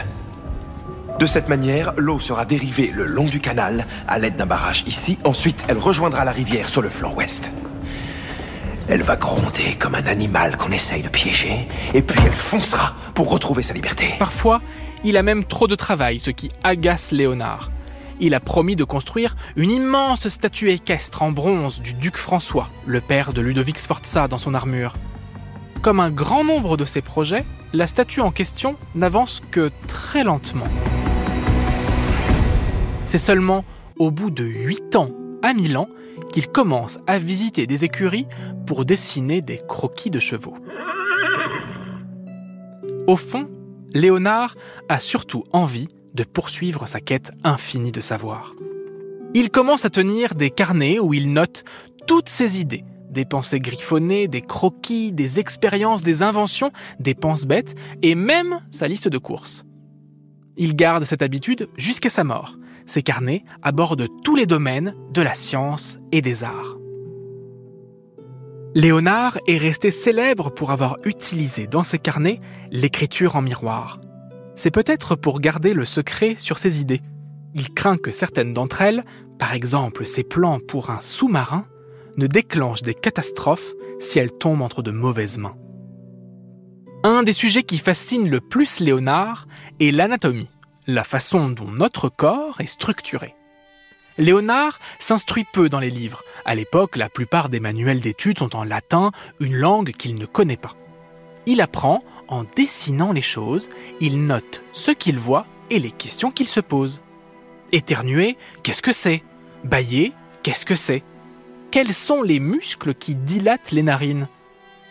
De 1.19 1.27
cette 1.27 1.49
manière, 1.49 1.93
l'eau 1.97 2.19
sera 2.19 2.45
dérivée 2.45 2.91
le 2.93 3.07
long 3.07 3.27
du 3.27 3.41
canal 3.41 3.87
à 4.09 4.19
l'aide 4.19 4.37
d'un 4.37 4.47
barrage 4.47 4.85
ici. 4.87 5.19
Ensuite, 5.25 5.65
elle 5.69 5.79
rejoindra 5.79 6.25
la 6.25 6.33
rivière 6.33 6.69
sur 6.69 6.83
le 6.83 6.89
flanc 6.89 7.13
ouest. 7.15 7.53
Elle 8.89 9.03
va 9.03 9.17
gronder 9.17 9.77
comme 9.79 9.95
un 9.95 10.07
animal 10.07 10.57
qu'on 10.57 10.73
essaye 10.73 11.03
de 11.03 11.09
piéger, 11.09 11.69
et 11.95 12.03
puis 12.03 12.21
elle 12.27 12.35
foncera 12.35 12.95
pour 13.15 13.31
retrouver 13.31 13.63
sa 13.63 13.75
liberté. 13.75 14.15
Parfois, 14.19 14.61
il 15.05 15.17
a 15.17 15.23
même 15.23 15.45
trop 15.45 15.69
de 15.69 15.75
travail, 15.75 16.19
ce 16.19 16.31
qui 16.31 16.51
agace 16.65 17.13
Léonard 17.13 17.71
il 18.21 18.35
a 18.35 18.41
promis 18.41 18.77
de 18.77 18.85
construire 18.85 19.37
une 19.57 19.71
immense 19.71 20.29
statue 20.29 20.71
équestre 20.71 21.23
en 21.23 21.33
bronze 21.33 21.81
du 21.81 21.95
duc 21.95 22.17
François, 22.17 22.71
le 22.87 23.01
père 23.01 23.33
de 23.33 23.41
Ludovic 23.41 23.79
Sforza 23.79 24.29
dans 24.29 24.39
son 24.39 24.55
armure. 24.55 24.95
Comme 25.83 26.01
un 26.01 26.11
grand 26.11 26.45
nombre 26.45 26.77
de 26.77 26.85
ses 26.85 27.03
projets, 27.03 27.45
la 27.73 27.87
statue 27.87 28.21
en 28.21 28.31
question 28.31 28.77
n'avance 28.95 29.43
que 29.51 29.71
très 29.87 30.25
lentement. 30.25 30.67
C'est 33.05 33.19
seulement 33.19 33.65
au 33.99 34.11
bout 34.11 34.31
de 34.31 34.45
8 34.45 34.97
ans 34.97 35.11
à 35.43 35.53
Milan 35.53 35.89
qu'il 36.33 36.49
commence 36.49 36.99
à 37.07 37.19
visiter 37.19 37.67
des 37.67 37.85
écuries 37.85 38.27
pour 38.67 38.85
dessiner 38.85 39.43
des 39.43 39.61
croquis 39.69 40.11
de 40.11 40.19
chevaux. 40.19 40.57
Au 43.07 43.17
fond, 43.17 43.49
Léonard 43.93 44.55
a 44.89 44.99
surtout 45.01 45.45
envie 45.53 45.89
de 46.15 46.25
poursuivre 46.25 46.87
sa 46.87 47.01
quête 47.01 47.33
infinie 47.43 47.93
de 47.93 48.01
savoir. 48.01 48.55
Il 49.35 49.51
commence 49.51 49.85
à 49.85 49.91
tenir 49.91 50.35
des 50.35 50.51
carnets 50.51 50.99
où 50.99 51.13
il 51.13 51.33
note 51.33 51.65
toutes 52.07 52.29
ses 52.29 52.61
idées, 52.61 52.85
des 53.11 53.25
pensées 53.25 53.61
griffonnées, 53.61 54.29
des 54.29 54.43
croquis, 54.43 55.13
des 55.13 55.41
expériences, 55.41 56.03
des 56.03 56.23
inventions, 56.23 56.71
des 57.01 57.15
penses 57.15 57.47
bêtes 57.47 57.75
et 58.03 58.15
même 58.15 58.61
sa 58.71 58.89
liste 58.89 59.09
de 59.09 59.19
courses. 59.19 59.65
Il 60.57 60.77
garde 60.77 61.05
cette 61.05 61.23
habitude 61.23 61.69
jusqu'à 61.77 62.11
sa 62.11 62.23
mort. 62.23 62.57
Ses 62.87 63.03
carnets 63.03 63.45
abordent 63.63 64.09
tous 64.23 64.37
les 64.37 64.47
domaines 64.47 64.95
de 65.13 65.23
la 65.23 65.35
science 65.35 65.99
et 66.13 66.23
des 66.23 66.45
arts. 66.45 66.77
Léonard 68.77 69.39
est 69.47 69.57
resté 69.57 69.91
célèbre 69.91 70.51
pour 70.51 70.71
avoir 70.71 70.99
utilisé 71.05 71.67
dans 71.67 71.85
ses 71.85 71.99
carnets 71.99 72.41
l'écriture 72.71 73.37
en 73.37 73.43
miroir. 73.43 74.01
C'est 74.57 74.71
peut-être 74.71 75.17
pour 75.17 75.41
garder 75.41 75.75
le 75.75 75.85
secret 75.85 76.37
sur 76.37 76.59
ses 76.59 76.81
idées. 76.81 77.03
Il 77.55 77.73
craint 77.73 77.99
que 77.99 78.11
certaines 78.11 78.53
d'entre 78.53 78.83
elles, 78.83 79.05
par 79.39 79.53
exemple 79.53 80.07
ses 80.07 80.25
plans 80.25 80.61
pour 80.61 80.91
un 80.91 81.01
sous-marin, 81.01 81.67
ne 82.17 82.27
déclenchent 82.27 82.83
des 82.83 82.95
catastrophes 82.95 83.73
si 84.01 84.19
elles 84.19 84.33
tombent 84.33 84.63
entre 84.63 84.83
de 84.83 84.91
mauvaises 84.91 85.39
mains. 85.39 85.57
Un 87.03 87.23
des 87.23 87.33
sujets 87.33 87.65
qui 87.65 87.79
fascine 87.79 88.31
le 88.31 88.41
plus 88.41 88.81
Léonard 88.81 89.47
est 89.81 89.91
l'anatomie, 89.91 90.49
la 90.87 91.05
façon 91.05 91.51
dont 91.51 91.71
notre 91.71 92.09
corps 92.09 92.61
est 92.61 92.67
structuré. 92.67 93.35
Léonard 94.17 94.79
s'instruit 95.01 95.45
peu 95.53 95.69
dans 95.69 95.81
les 95.81 95.91
livres. 95.91 96.23
À 96.45 96.55
l'époque, 96.55 96.97
la 96.97 97.09
plupart 97.09 97.49
des 97.49 97.61
manuels 97.61 98.01
d'études 98.01 98.39
sont 98.39 98.55
en 98.55 98.63
latin, 98.63 99.11
une 99.41 99.57
langue 99.57 99.91
qu'il 99.91 100.15
ne 100.15 100.27
connaît 100.27 100.57
pas. 100.57 100.75
Il 101.47 101.61
apprend 101.61 102.03
en 102.29 102.45
dessinant 102.45 103.13
les 103.13 103.23
choses, 103.23 103.71
il 104.01 104.25
note 104.25 104.63
ce 104.73 104.91
qu'il 104.91 105.19
voit 105.19 105.47
et 105.71 105.79
les 105.79 105.91
questions 105.91 106.31
qu'il 106.31 106.49
se 106.49 106.61
pose. 106.61 107.01
Éternuer, 107.73 108.37
qu'est-ce 108.63 108.83
que 108.83 108.93
c'est? 108.93 109.23
Bailler, 109.65 110.13
qu'est-ce 110.43 110.65
que 110.65 110.75
c'est? 110.75 111.03
Quels 111.71 111.95
sont 111.95 112.23
les 112.23 112.39
muscles 112.39 112.95
qui 112.95 113.15
dilatent 113.15 113.73
les 113.73 113.83
narines? 113.83 114.29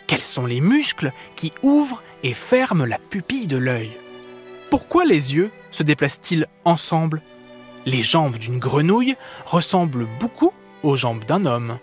Quels 0.06 0.20
sont 0.20 0.46
les 0.46 0.60
muscles 0.60 1.12
qui 1.34 1.52
ouvrent 1.62 2.02
et 2.22 2.34
ferment 2.34 2.84
la 2.84 2.98
pupille 2.98 3.46
de 3.46 3.56
l'œil? 3.56 3.92
Pourquoi 4.70 5.04
les 5.04 5.34
yeux 5.34 5.50
se 5.70 5.82
déplacent-ils 5.82 6.46
ensemble? 6.64 7.22
Les 7.86 8.02
jambes 8.02 8.36
d'une 8.36 8.58
grenouille 8.58 9.16
ressemblent 9.46 10.06
beaucoup 10.20 10.52
aux 10.82 10.96
jambes 10.96 11.24
d'un 11.24 11.46
homme. 11.46 11.78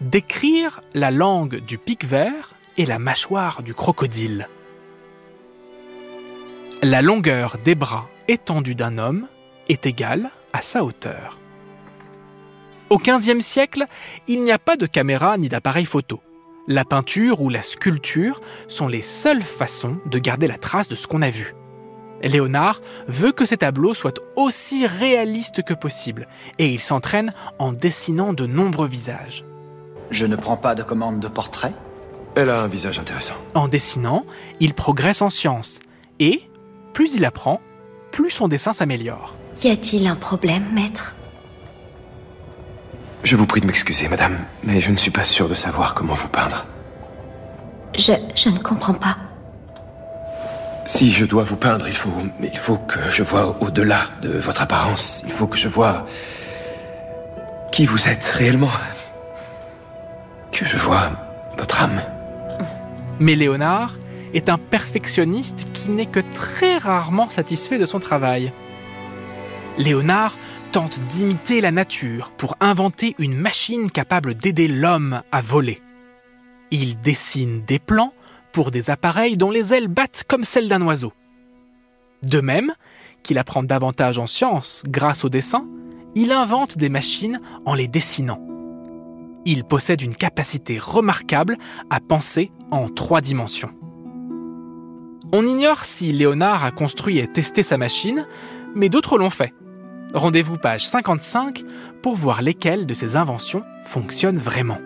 Décrire 0.00 0.80
la 0.94 1.10
langue 1.10 1.56
du 1.56 1.78
pic 1.78 2.04
vert 2.04 2.54
et 2.76 2.86
la 2.86 2.98
mâchoire 2.98 3.62
du 3.62 3.74
crocodile. 3.74 4.48
La 6.82 7.00
longueur 7.00 7.56
des 7.64 7.74
bras 7.74 8.06
étendus 8.28 8.74
d'un 8.74 8.98
homme 8.98 9.28
est 9.68 9.86
égale 9.86 10.30
à 10.52 10.60
sa 10.60 10.84
hauteur. 10.84 11.38
Au 12.90 12.98
XVe 12.98 13.40
siècle, 13.40 13.86
il 14.28 14.44
n'y 14.44 14.52
a 14.52 14.58
pas 14.58 14.76
de 14.76 14.84
caméra 14.84 15.38
ni 15.38 15.48
d'appareil 15.48 15.86
photo. 15.86 16.20
La 16.68 16.84
peinture 16.84 17.40
ou 17.40 17.48
la 17.48 17.62
sculpture 17.62 18.42
sont 18.68 18.88
les 18.88 19.00
seules 19.00 19.42
façons 19.42 19.98
de 20.04 20.18
garder 20.18 20.46
la 20.46 20.58
trace 20.58 20.88
de 20.88 20.96
ce 20.96 21.06
qu'on 21.06 21.22
a 21.22 21.30
vu. 21.30 21.54
Léonard 22.22 22.82
veut 23.08 23.32
que 23.32 23.46
ses 23.46 23.56
tableaux 23.56 23.94
soient 23.94 24.12
aussi 24.36 24.86
réalistes 24.86 25.62
que 25.62 25.74
possible, 25.74 26.28
et 26.58 26.72
il 26.72 26.80
s'entraîne 26.80 27.32
en 27.58 27.72
dessinant 27.72 28.34
de 28.34 28.46
nombreux 28.46 28.88
visages. 28.88 29.44
Je 30.10 30.26
ne 30.26 30.36
prends 30.36 30.58
pas 30.58 30.74
de 30.74 30.82
commande 30.82 31.20
de 31.20 31.28
portrait 31.28 31.72
Elle 32.34 32.50
a 32.50 32.60
un 32.60 32.68
visage 32.68 32.98
intéressant. 32.98 33.34
En 33.54 33.66
dessinant, 33.66 34.26
il 34.60 34.74
progresse 34.74 35.22
en 35.22 35.30
science, 35.30 35.80
et 36.18 36.42
plus 36.96 37.14
il 37.14 37.26
apprend, 37.26 37.60
plus 38.10 38.30
son 38.30 38.48
dessin 38.48 38.72
s'améliore. 38.72 39.34
Y 39.62 39.68
a-t-il 39.68 40.06
un 40.06 40.14
problème, 40.14 40.64
maître? 40.72 41.14
Je 43.22 43.36
vous 43.36 43.46
prie 43.46 43.60
de 43.60 43.66
m'excuser, 43.66 44.08
madame, 44.08 44.38
mais 44.64 44.80
je 44.80 44.90
ne 44.90 44.96
suis 44.96 45.10
pas 45.10 45.24
sûr 45.24 45.46
de 45.46 45.52
savoir 45.52 45.92
comment 45.92 46.14
vous 46.14 46.28
peindre. 46.28 46.64
Je, 47.98 48.14
je 48.34 48.48
ne 48.48 48.58
comprends 48.58 48.94
pas. 48.94 49.18
Si 50.86 51.12
je 51.12 51.26
dois 51.26 51.44
vous 51.44 51.56
peindre, 51.56 51.86
il 51.86 51.94
faut, 51.94 52.14
il 52.42 52.56
faut 52.56 52.78
que 52.78 52.98
je 53.10 53.22
vois 53.22 53.58
au-delà 53.60 54.00
de 54.22 54.30
votre 54.30 54.62
apparence. 54.62 55.22
Il 55.26 55.34
faut 55.34 55.46
que 55.46 55.58
je 55.58 55.68
vois 55.68 56.06
qui 57.72 57.84
vous 57.84 58.08
êtes 58.08 58.24
réellement. 58.24 58.72
Que 60.50 60.64
je 60.64 60.78
vois 60.78 61.10
votre 61.58 61.82
âme. 61.82 62.00
Mais 63.20 63.34
Léonard 63.34 63.98
est 64.34 64.48
un 64.48 64.58
perfectionniste 64.58 65.66
qui 65.72 65.90
n'est 65.90 66.06
que 66.06 66.20
très 66.34 66.78
rarement 66.78 67.30
satisfait 67.30 67.78
de 67.78 67.86
son 67.86 68.00
travail. 68.00 68.52
Léonard 69.78 70.36
tente 70.72 71.00
d'imiter 71.00 71.60
la 71.60 71.70
nature 71.70 72.32
pour 72.32 72.56
inventer 72.60 73.14
une 73.18 73.36
machine 73.36 73.90
capable 73.90 74.34
d'aider 74.34 74.68
l'homme 74.68 75.22
à 75.32 75.40
voler. 75.40 75.80
Il 76.70 77.00
dessine 77.00 77.62
des 77.64 77.78
plans 77.78 78.12
pour 78.52 78.70
des 78.70 78.90
appareils 78.90 79.36
dont 79.36 79.50
les 79.50 79.74
ailes 79.74 79.88
battent 79.88 80.24
comme 80.26 80.44
celles 80.44 80.68
d'un 80.68 80.82
oiseau. 80.82 81.12
De 82.22 82.40
même 82.40 82.74
qu'il 83.22 83.38
apprend 83.38 83.62
davantage 83.62 84.18
en 84.18 84.26
sciences 84.26 84.82
grâce 84.86 85.24
au 85.24 85.28
dessin, 85.28 85.66
il 86.14 86.32
invente 86.32 86.78
des 86.78 86.88
machines 86.88 87.40
en 87.66 87.74
les 87.74 87.88
dessinant. 87.88 88.40
Il 89.44 89.64
possède 89.64 90.00
une 90.00 90.16
capacité 90.16 90.78
remarquable 90.78 91.58
à 91.90 92.00
penser 92.00 92.50
en 92.70 92.88
trois 92.88 93.20
dimensions. 93.20 93.70
On 95.38 95.46
ignore 95.46 95.84
si 95.84 96.12
Léonard 96.12 96.64
a 96.64 96.70
construit 96.70 97.18
et 97.18 97.28
testé 97.28 97.62
sa 97.62 97.76
machine, 97.76 98.26
mais 98.74 98.88
d'autres 98.88 99.18
l'ont 99.18 99.28
fait. 99.28 99.52
Rendez-vous 100.14 100.56
page 100.56 100.88
55 100.88 101.62
pour 102.02 102.16
voir 102.16 102.40
lesquelles 102.40 102.86
de 102.86 102.94
ses 102.94 103.16
inventions 103.16 103.62
fonctionnent 103.82 104.38
vraiment. 104.38 104.78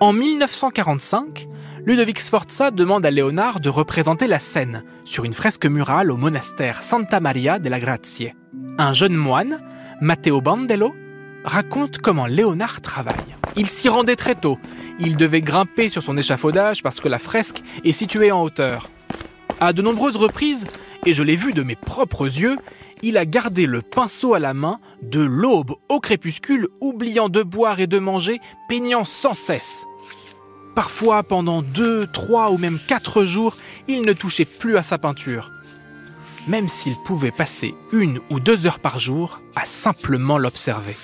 En 0.00 0.14
1945, 0.14 1.46
Ludovic 1.84 2.20
Sforza 2.20 2.70
demande 2.70 3.04
à 3.04 3.10
Léonard 3.10 3.60
de 3.60 3.68
représenter 3.68 4.26
la 4.26 4.38
scène 4.38 4.82
sur 5.04 5.26
une 5.26 5.34
fresque 5.34 5.66
murale 5.66 6.10
au 6.10 6.16
monastère 6.16 6.82
Santa 6.82 7.20
Maria 7.20 7.58
della 7.58 7.78
Grazie. 7.78 8.32
Un 8.78 8.94
jeune 8.94 9.14
moine, 9.14 9.60
Matteo 10.00 10.40
Bandello, 10.40 10.94
raconte 11.44 11.98
comment 11.98 12.24
Léonard 12.24 12.80
travaille. 12.80 13.36
Il 13.56 13.66
s'y 13.66 13.90
rendait 13.90 14.16
très 14.16 14.36
tôt. 14.36 14.58
Il 14.98 15.18
devait 15.18 15.42
grimper 15.42 15.90
sur 15.90 16.02
son 16.02 16.16
échafaudage 16.16 16.82
parce 16.82 16.98
que 16.98 17.10
la 17.10 17.18
fresque 17.18 17.62
est 17.84 17.92
située 17.92 18.32
en 18.32 18.42
hauteur. 18.42 18.88
À 19.60 19.72
de 19.72 19.80
nombreuses 19.80 20.16
reprises, 20.16 20.66
et 21.06 21.14
je 21.14 21.22
l'ai 21.22 21.36
vu 21.36 21.52
de 21.52 21.62
mes 21.62 21.76
propres 21.76 22.26
yeux, 22.26 22.56
il 23.02 23.16
a 23.16 23.24
gardé 23.24 23.66
le 23.66 23.82
pinceau 23.82 24.34
à 24.34 24.38
la 24.38 24.54
main 24.54 24.80
de 25.02 25.20
l'aube 25.20 25.74
au 25.88 26.00
crépuscule, 26.00 26.68
oubliant 26.80 27.28
de 27.28 27.42
boire 27.42 27.80
et 27.80 27.86
de 27.86 27.98
manger, 27.98 28.40
peignant 28.68 29.04
sans 29.04 29.34
cesse. 29.34 29.84
Parfois, 30.74 31.22
pendant 31.22 31.62
deux, 31.62 32.06
trois 32.06 32.50
ou 32.50 32.58
même 32.58 32.78
quatre 32.86 33.24
jours, 33.24 33.56
il 33.88 34.02
ne 34.02 34.12
touchait 34.12 34.44
plus 34.44 34.76
à 34.76 34.82
sa 34.82 34.98
peinture. 34.98 35.50
Même 36.48 36.68
s'il 36.68 36.96
pouvait 36.96 37.30
passer 37.30 37.74
une 37.92 38.20
ou 38.30 38.40
deux 38.40 38.66
heures 38.66 38.78
par 38.78 38.98
jour 38.98 39.40
à 39.54 39.64
simplement 39.64 40.36
l'observer. 40.36 40.96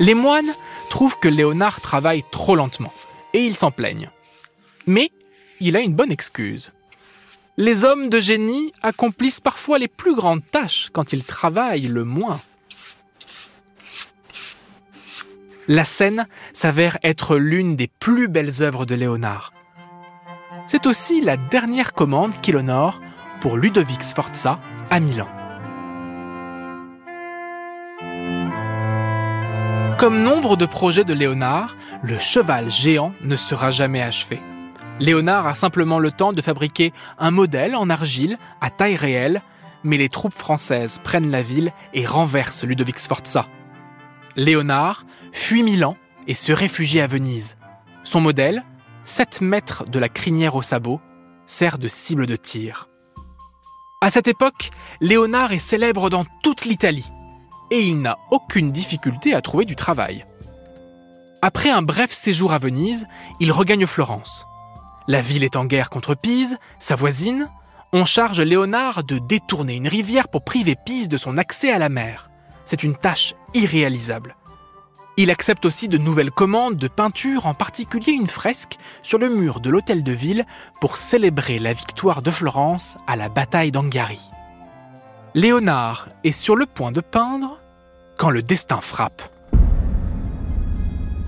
Les 0.00 0.14
moines 0.14 0.50
trouvent 0.90 1.18
que 1.20 1.28
Léonard 1.28 1.80
travaille 1.80 2.24
trop 2.30 2.56
lentement, 2.56 2.92
et 3.32 3.44
ils 3.44 3.56
s'en 3.56 3.70
plaignent. 3.70 4.10
Mais 4.88 5.12
il 5.60 5.76
a 5.76 5.80
une 5.80 5.92
bonne 5.92 6.10
excuse. 6.10 6.72
Les 7.58 7.84
hommes 7.84 8.08
de 8.08 8.20
génie 8.20 8.72
accomplissent 8.80 9.40
parfois 9.40 9.78
les 9.78 9.86
plus 9.86 10.14
grandes 10.14 10.48
tâches 10.50 10.88
quand 10.94 11.12
ils 11.12 11.24
travaillent 11.24 11.88
le 11.88 12.04
moins. 12.04 12.40
La 15.68 15.84
scène 15.84 16.26
s'avère 16.54 16.96
être 17.02 17.36
l'une 17.36 17.76
des 17.76 17.88
plus 17.88 18.28
belles 18.28 18.62
œuvres 18.62 18.86
de 18.86 18.94
Léonard. 18.94 19.52
C'est 20.66 20.86
aussi 20.86 21.20
la 21.20 21.36
dernière 21.36 21.92
commande 21.92 22.40
qu'il 22.40 22.56
honore 22.56 23.02
pour 23.42 23.58
Ludovic 23.58 24.02
Sforza 24.02 24.58
à 24.88 25.00
Milan. 25.00 25.28
Comme 29.98 30.22
nombre 30.22 30.56
de 30.56 30.64
projets 30.64 31.04
de 31.04 31.12
Léonard, 31.12 31.76
le 32.02 32.18
cheval 32.18 32.70
géant 32.70 33.12
ne 33.20 33.36
sera 33.36 33.70
jamais 33.70 34.00
achevé. 34.00 34.40
Léonard 35.00 35.46
a 35.46 35.54
simplement 35.54 35.98
le 35.98 36.10
temps 36.10 36.32
de 36.32 36.42
fabriquer 36.42 36.92
un 37.18 37.30
modèle 37.30 37.76
en 37.76 37.88
argile 37.88 38.36
à 38.60 38.70
taille 38.70 38.96
réelle, 38.96 39.42
mais 39.84 39.96
les 39.96 40.08
troupes 40.08 40.34
françaises 40.34 41.00
prennent 41.04 41.30
la 41.30 41.42
ville 41.42 41.72
et 41.94 42.04
renversent 42.04 42.64
Ludovic 42.64 42.98
Sforza. 42.98 43.46
Léonard 44.34 45.04
fuit 45.32 45.62
Milan 45.62 45.96
et 46.26 46.34
se 46.34 46.52
réfugie 46.52 47.00
à 47.00 47.06
Venise. 47.06 47.56
Son 48.02 48.20
modèle, 48.20 48.64
7 49.04 49.40
mètres 49.40 49.84
de 49.88 49.98
la 49.98 50.08
crinière 50.08 50.56
au 50.56 50.62
sabot, 50.62 51.00
sert 51.46 51.78
de 51.78 51.88
cible 51.88 52.26
de 52.26 52.36
tir. 52.36 52.88
À 54.00 54.10
cette 54.10 54.28
époque, 54.28 54.70
Léonard 55.00 55.52
est 55.52 55.58
célèbre 55.58 56.10
dans 56.10 56.24
toute 56.42 56.64
l'Italie 56.64 57.10
et 57.70 57.82
il 57.82 58.00
n'a 58.00 58.16
aucune 58.30 58.72
difficulté 58.72 59.34
à 59.34 59.42
trouver 59.42 59.64
du 59.64 59.76
travail. 59.76 60.24
Après 61.40 61.70
un 61.70 61.82
bref 61.82 62.10
séjour 62.10 62.52
à 62.52 62.58
Venise, 62.58 63.06
il 63.38 63.52
regagne 63.52 63.86
Florence. 63.86 64.47
La 65.08 65.22
ville 65.22 65.42
est 65.42 65.56
en 65.56 65.64
guerre 65.64 65.88
contre 65.88 66.14
Pise, 66.14 66.58
sa 66.78 66.94
voisine. 66.94 67.48
On 67.94 68.04
charge 68.04 68.42
Léonard 68.42 69.04
de 69.04 69.18
détourner 69.18 69.72
une 69.72 69.88
rivière 69.88 70.28
pour 70.28 70.44
priver 70.44 70.76
Pise 70.84 71.08
de 71.08 71.16
son 71.16 71.38
accès 71.38 71.72
à 71.72 71.78
la 71.78 71.88
mer. 71.88 72.28
C'est 72.66 72.82
une 72.82 72.94
tâche 72.94 73.34
irréalisable. 73.54 74.36
Il 75.16 75.30
accepte 75.30 75.64
aussi 75.64 75.88
de 75.88 75.96
nouvelles 75.96 76.30
commandes 76.30 76.76
de 76.76 76.88
peinture, 76.88 77.46
en 77.46 77.54
particulier 77.54 78.12
une 78.12 78.28
fresque 78.28 78.76
sur 79.02 79.18
le 79.18 79.30
mur 79.30 79.60
de 79.60 79.70
l'hôtel 79.70 80.04
de 80.04 80.12
ville 80.12 80.44
pour 80.78 80.98
célébrer 80.98 81.58
la 81.58 81.72
victoire 81.72 82.20
de 82.20 82.30
Florence 82.30 82.98
à 83.06 83.16
la 83.16 83.30
bataille 83.30 83.72
d'Angari. 83.72 84.28
Léonard 85.34 86.10
est 86.22 86.32
sur 86.32 86.54
le 86.54 86.66
point 86.66 86.92
de 86.92 87.00
peindre 87.00 87.58
quand 88.18 88.28
le 88.28 88.42
destin 88.42 88.82
frappe. 88.82 89.22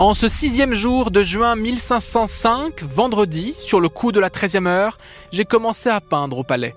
En 0.01 0.15
ce 0.15 0.27
sixième 0.27 0.73
jour 0.73 1.11
de 1.11 1.21
juin 1.21 1.55
1505, 1.55 2.81
vendredi, 2.81 3.53
sur 3.55 3.79
le 3.79 3.87
coup 3.87 4.11
de 4.11 4.19
la 4.19 4.31
treizième 4.31 4.65
heure, 4.65 4.97
j'ai 5.31 5.45
commencé 5.45 5.89
à 5.89 6.01
peindre 6.01 6.39
au 6.39 6.43
palais. 6.43 6.73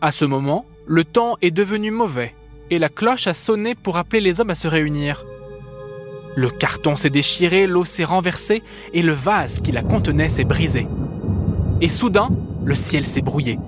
À 0.00 0.10
ce 0.10 0.24
moment, 0.24 0.64
le 0.86 1.04
temps 1.04 1.36
est 1.42 1.50
devenu 1.50 1.90
mauvais 1.90 2.34
et 2.70 2.78
la 2.78 2.88
cloche 2.88 3.26
a 3.26 3.34
sonné 3.34 3.74
pour 3.74 3.98
appeler 3.98 4.22
les 4.22 4.40
hommes 4.40 4.48
à 4.48 4.54
se 4.54 4.68
réunir. 4.68 5.26
Le 6.34 6.48
carton 6.48 6.96
s'est 6.96 7.10
déchiré, 7.10 7.66
l'eau 7.66 7.84
s'est 7.84 8.04
renversée 8.04 8.62
et 8.94 9.02
le 9.02 9.12
vase 9.12 9.60
qui 9.60 9.70
la 9.70 9.82
contenait 9.82 10.30
s'est 10.30 10.44
brisé. 10.44 10.88
Et 11.82 11.88
soudain, 11.88 12.30
le 12.64 12.74
ciel 12.74 13.04
s'est 13.04 13.20
brouillé. 13.20 13.58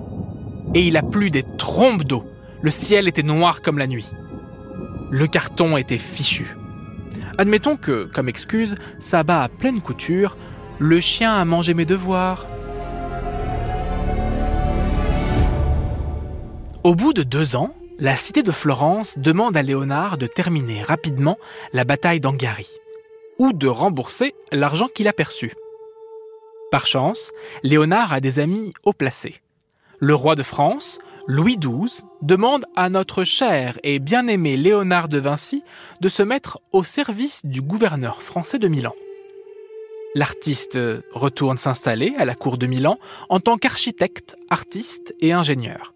Et 0.73 0.81
il 0.81 0.97
a 0.97 1.03
plu 1.03 1.29
des 1.29 1.43
trombes 1.43 2.05
d'eau. 2.05 2.23
Le 2.63 2.71
ciel 2.71 3.07
était 3.07 3.21
noir 3.21 3.61
comme 3.61 3.77
la 3.77 3.85
nuit. 3.85 4.09
Le 5.11 5.27
carton 5.27 5.77
était 5.77 5.99
fichu. 5.99 6.55
Admettons 7.39 7.77
que, 7.77 8.03
comme 8.03 8.27
excuse, 8.27 8.75
ça 8.99 9.23
bat 9.23 9.43
à 9.43 9.47
pleine 9.47 9.81
couture, 9.81 10.35
le 10.77 10.99
chien 10.99 11.33
a 11.33 11.45
mangé 11.45 11.73
mes 11.73 11.85
devoirs. 11.85 12.45
Au 16.83 16.95
bout 16.95 17.13
de 17.13 17.23
deux 17.23 17.55
ans, 17.55 17.73
la 17.97 18.17
cité 18.17 18.43
de 18.43 18.51
Florence 18.51 19.17
demande 19.17 19.55
à 19.55 19.61
Léonard 19.61 20.17
de 20.17 20.27
terminer 20.27 20.81
rapidement 20.83 21.37
la 21.71 21.85
bataille 21.85 22.19
d'Angari, 22.19 22.67
ou 23.37 23.53
de 23.53 23.69
rembourser 23.69 24.35
l'argent 24.51 24.89
qu'il 24.93 25.07
a 25.07 25.13
perçu. 25.13 25.53
Par 26.71 26.87
chance, 26.87 27.31
Léonard 27.63 28.11
a 28.11 28.19
des 28.19 28.39
amis 28.39 28.73
haut 28.83 28.91
placés. 28.91 29.39
Le 30.01 30.13
roi 30.13 30.35
de 30.35 30.43
France, 30.43 30.99
Louis 31.27 31.57
XII 31.57 32.03
demande 32.21 32.65
à 32.75 32.89
notre 32.89 33.23
cher 33.23 33.79
et 33.83 33.99
bien-aimé 33.99 34.57
Léonard 34.57 35.07
de 35.07 35.19
Vinci 35.19 35.63
de 36.01 36.09
se 36.09 36.23
mettre 36.23 36.59
au 36.71 36.83
service 36.83 37.45
du 37.45 37.61
gouverneur 37.61 38.21
français 38.21 38.59
de 38.59 38.67
Milan. 38.67 38.93
L'artiste 40.15 40.79
retourne 41.13 41.57
s'installer 41.57 42.15
à 42.17 42.25
la 42.25 42.35
cour 42.35 42.57
de 42.57 42.65
Milan 42.65 42.97
en 43.29 43.39
tant 43.39 43.57
qu'architecte, 43.57 44.37
artiste 44.49 45.13
et 45.19 45.33
ingénieur. 45.33 45.93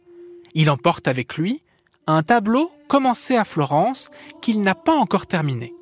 Il 0.53 0.70
emporte 0.70 1.08
avec 1.08 1.36
lui 1.36 1.63
un 2.06 2.22
tableau 2.22 2.72
commencé 2.88 3.36
à 3.36 3.44
Florence 3.44 4.12
qu'il 4.42 4.62
n'a 4.62 4.75
pas 4.75 4.94
encore 4.94 5.25
terminé. 5.25 5.74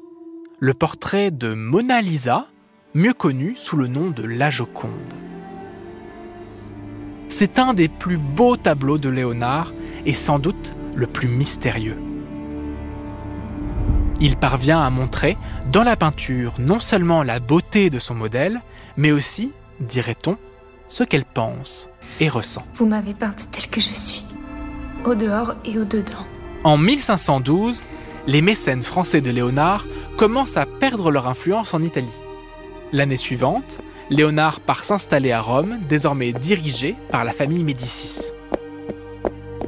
Le 0.60 0.74
portrait 0.74 1.32
de 1.32 1.54
Mona 1.54 2.02
Lisa, 2.02 2.48
mieux 2.94 3.14
connu 3.14 3.56
sous 3.56 3.76
le 3.76 3.88
nom 3.88 4.12
de 4.12 4.24
La 4.24 4.50
Joconde. 4.50 4.92
C'est 7.32 7.60
un 7.60 7.74
des 7.74 7.88
plus 7.88 8.18
beaux 8.18 8.58
tableaux 8.58 8.98
de 8.98 9.08
Léonard 9.08 9.72
et 10.06 10.14
sans 10.14 10.38
doute 10.38 10.74
le 10.98 11.08
plus 11.08 11.30
mystérieux. 11.30 11.98
Il 14.20 14.36
parvient 14.36 14.82
à 14.82 14.90
montrer 14.90 15.38
dans 15.72 15.84
la 15.84 15.96
peinture 15.96 16.54
non 16.60 16.82
seulement 16.82 17.24
la 17.24 17.40
beauté 17.40 17.90
de 17.90 18.00
son 18.00 18.16
modèle, 18.16 18.62
mais 18.98 19.14
aussi, 19.14 19.54
dirait-on, 19.80 20.38
ce 20.90 21.06
qu'elle 21.06 21.24
pense 21.24 21.90
et 22.20 22.28
ressent. 22.28 22.66
Vous 22.76 22.86
m'avez 22.86 23.14
peinte 23.14 23.48
telle 23.50 23.70
que 23.70 23.80
je 23.80 23.94
suis, 23.94 24.28
au 25.06 25.16
dehors 25.16 25.56
et 25.64 25.80
au 25.80 25.86
dedans. 25.86 26.28
En 26.66 26.78
1512, 26.78 27.82
les 28.28 28.42
mécènes 28.42 28.84
français 28.84 29.22
de 29.22 29.32
Léonard 29.32 29.86
commencent 30.18 30.58
à 30.58 30.66
perdre 30.66 31.10
leur 31.10 31.28
influence 31.28 31.74
en 31.74 31.82
Italie. 31.82 32.20
L'année 32.92 33.18
suivante, 33.18 33.80
Léonard 34.12 34.60
part 34.60 34.84
s'installer 34.84 35.32
à 35.32 35.40
Rome, 35.40 35.80
désormais 35.88 36.34
dirigé 36.34 36.98
par 37.12 37.24
la 37.24 37.32
famille 37.32 37.64
Médicis. 37.64 38.34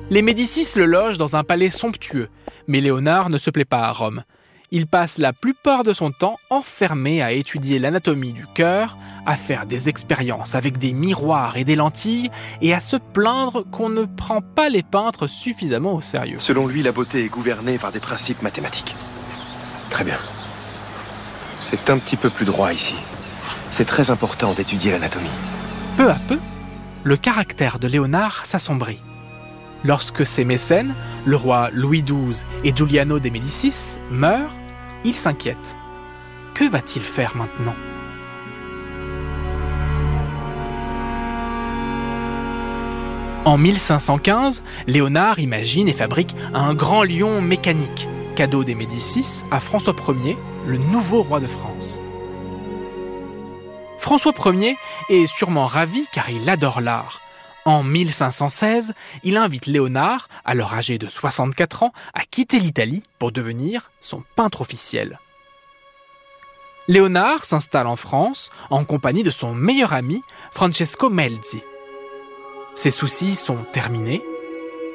Les 0.09 0.21
Médicis 0.21 0.67
le 0.75 0.85
logent 0.85 1.17
dans 1.17 1.37
un 1.37 1.45
palais 1.45 1.69
somptueux, 1.69 2.27
mais 2.67 2.81
Léonard 2.81 3.29
ne 3.29 3.37
se 3.37 3.49
plaît 3.49 3.63
pas 3.63 3.87
à 3.87 3.91
Rome. 3.93 4.23
Il 4.69 4.85
passe 4.85 5.17
la 5.17 5.31
plupart 5.31 5.83
de 5.83 5.93
son 5.93 6.11
temps 6.11 6.39
enfermé 6.49 7.21
à 7.21 7.31
étudier 7.31 7.79
l'anatomie 7.79 8.33
du 8.33 8.45
cœur, 8.45 8.97
à 9.25 9.37
faire 9.37 9.65
des 9.65 9.87
expériences 9.87 10.55
avec 10.55 10.77
des 10.77 10.91
miroirs 10.91 11.55
et 11.55 11.63
des 11.63 11.77
lentilles, 11.77 12.29
et 12.61 12.73
à 12.73 12.81
se 12.81 12.97
plaindre 12.97 13.63
qu'on 13.71 13.87
ne 13.87 14.03
prend 14.03 14.41
pas 14.41 14.67
les 14.67 14.83
peintres 14.83 15.27
suffisamment 15.27 15.93
au 15.93 16.01
sérieux. 16.01 16.39
Selon 16.39 16.67
lui, 16.67 16.83
la 16.83 16.91
beauté 16.91 17.23
est 17.23 17.29
gouvernée 17.29 17.77
par 17.77 17.93
des 17.93 18.01
principes 18.01 18.41
mathématiques. 18.41 18.93
Très 19.89 20.03
bien. 20.03 20.17
C'est 21.63 21.89
un 21.89 21.97
petit 21.97 22.17
peu 22.17 22.29
plus 22.29 22.45
droit 22.45 22.73
ici. 22.73 22.95
C'est 23.73 23.85
très 23.85 24.11
important 24.11 24.53
d'étudier 24.53 24.91
l'anatomie. 24.91 25.25
Peu 25.97 26.07
à 26.07 26.19
peu, 26.27 26.37
le 27.03 27.17
caractère 27.17 27.79
de 27.79 27.87
Léonard 27.87 28.45
s'assombrit. 28.45 29.01
Lorsque 29.83 30.27
ses 30.27 30.45
mécènes, 30.45 30.93
le 31.25 31.35
roi 31.37 31.71
Louis 31.71 32.03
XII 32.03 32.43
et 32.63 32.71
Giuliano 32.75 33.17
de 33.17 33.29
Médicis, 33.31 33.97
meurent, 34.11 34.53
il 35.03 35.15
s'inquiète. 35.15 35.75
Que 36.53 36.69
va-t-il 36.69 37.01
faire 37.01 37.35
maintenant? 37.35 37.73
En 43.45 43.57
1515, 43.57 44.63
Léonard 44.85 45.39
imagine 45.39 45.89
et 45.89 45.93
fabrique 45.93 46.35
un 46.53 46.75
grand 46.75 47.01
lion 47.01 47.41
mécanique, 47.41 48.07
cadeau 48.35 48.63
des 48.63 48.75
Médicis 48.75 49.41
à 49.49 49.59
François 49.59 49.95
Ier, 50.23 50.37
le 50.67 50.77
nouveau 50.77 51.23
roi 51.23 51.39
de 51.39 51.47
France. 51.47 51.97
François 54.03 54.33
Ier 54.47 54.77
est 55.07 55.27
sûrement 55.27 55.65
ravi 55.65 56.07
car 56.11 56.29
il 56.29 56.49
adore 56.49 56.81
l'art. 56.81 57.21
En 57.63 57.83
1516, 57.83 58.93
il 59.23 59.37
invite 59.37 59.65
Léonard, 59.65 60.27
alors 60.43 60.73
âgé 60.73 60.97
de 60.97 61.07
64 61.07 61.83
ans, 61.83 61.93
à 62.13 62.25
quitter 62.29 62.59
l'Italie 62.59 63.01
pour 63.17 63.31
devenir 63.31 63.91
son 64.01 64.21
peintre 64.35 64.59
officiel. 64.59 65.19
Léonard 66.89 67.45
s'installe 67.45 67.87
en 67.87 67.95
France 67.95 68.49
en 68.69 68.83
compagnie 68.83 69.23
de 69.23 69.31
son 69.31 69.55
meilleur 69.55 69.93
ami 69.93 70.21
Francesco 70.51 71.09
Melzi. 71.09 71.61
Ses 72.75 72.91
soucis 72.91 73.35
sont 73.35 73.63
terminés, 73.71 74.21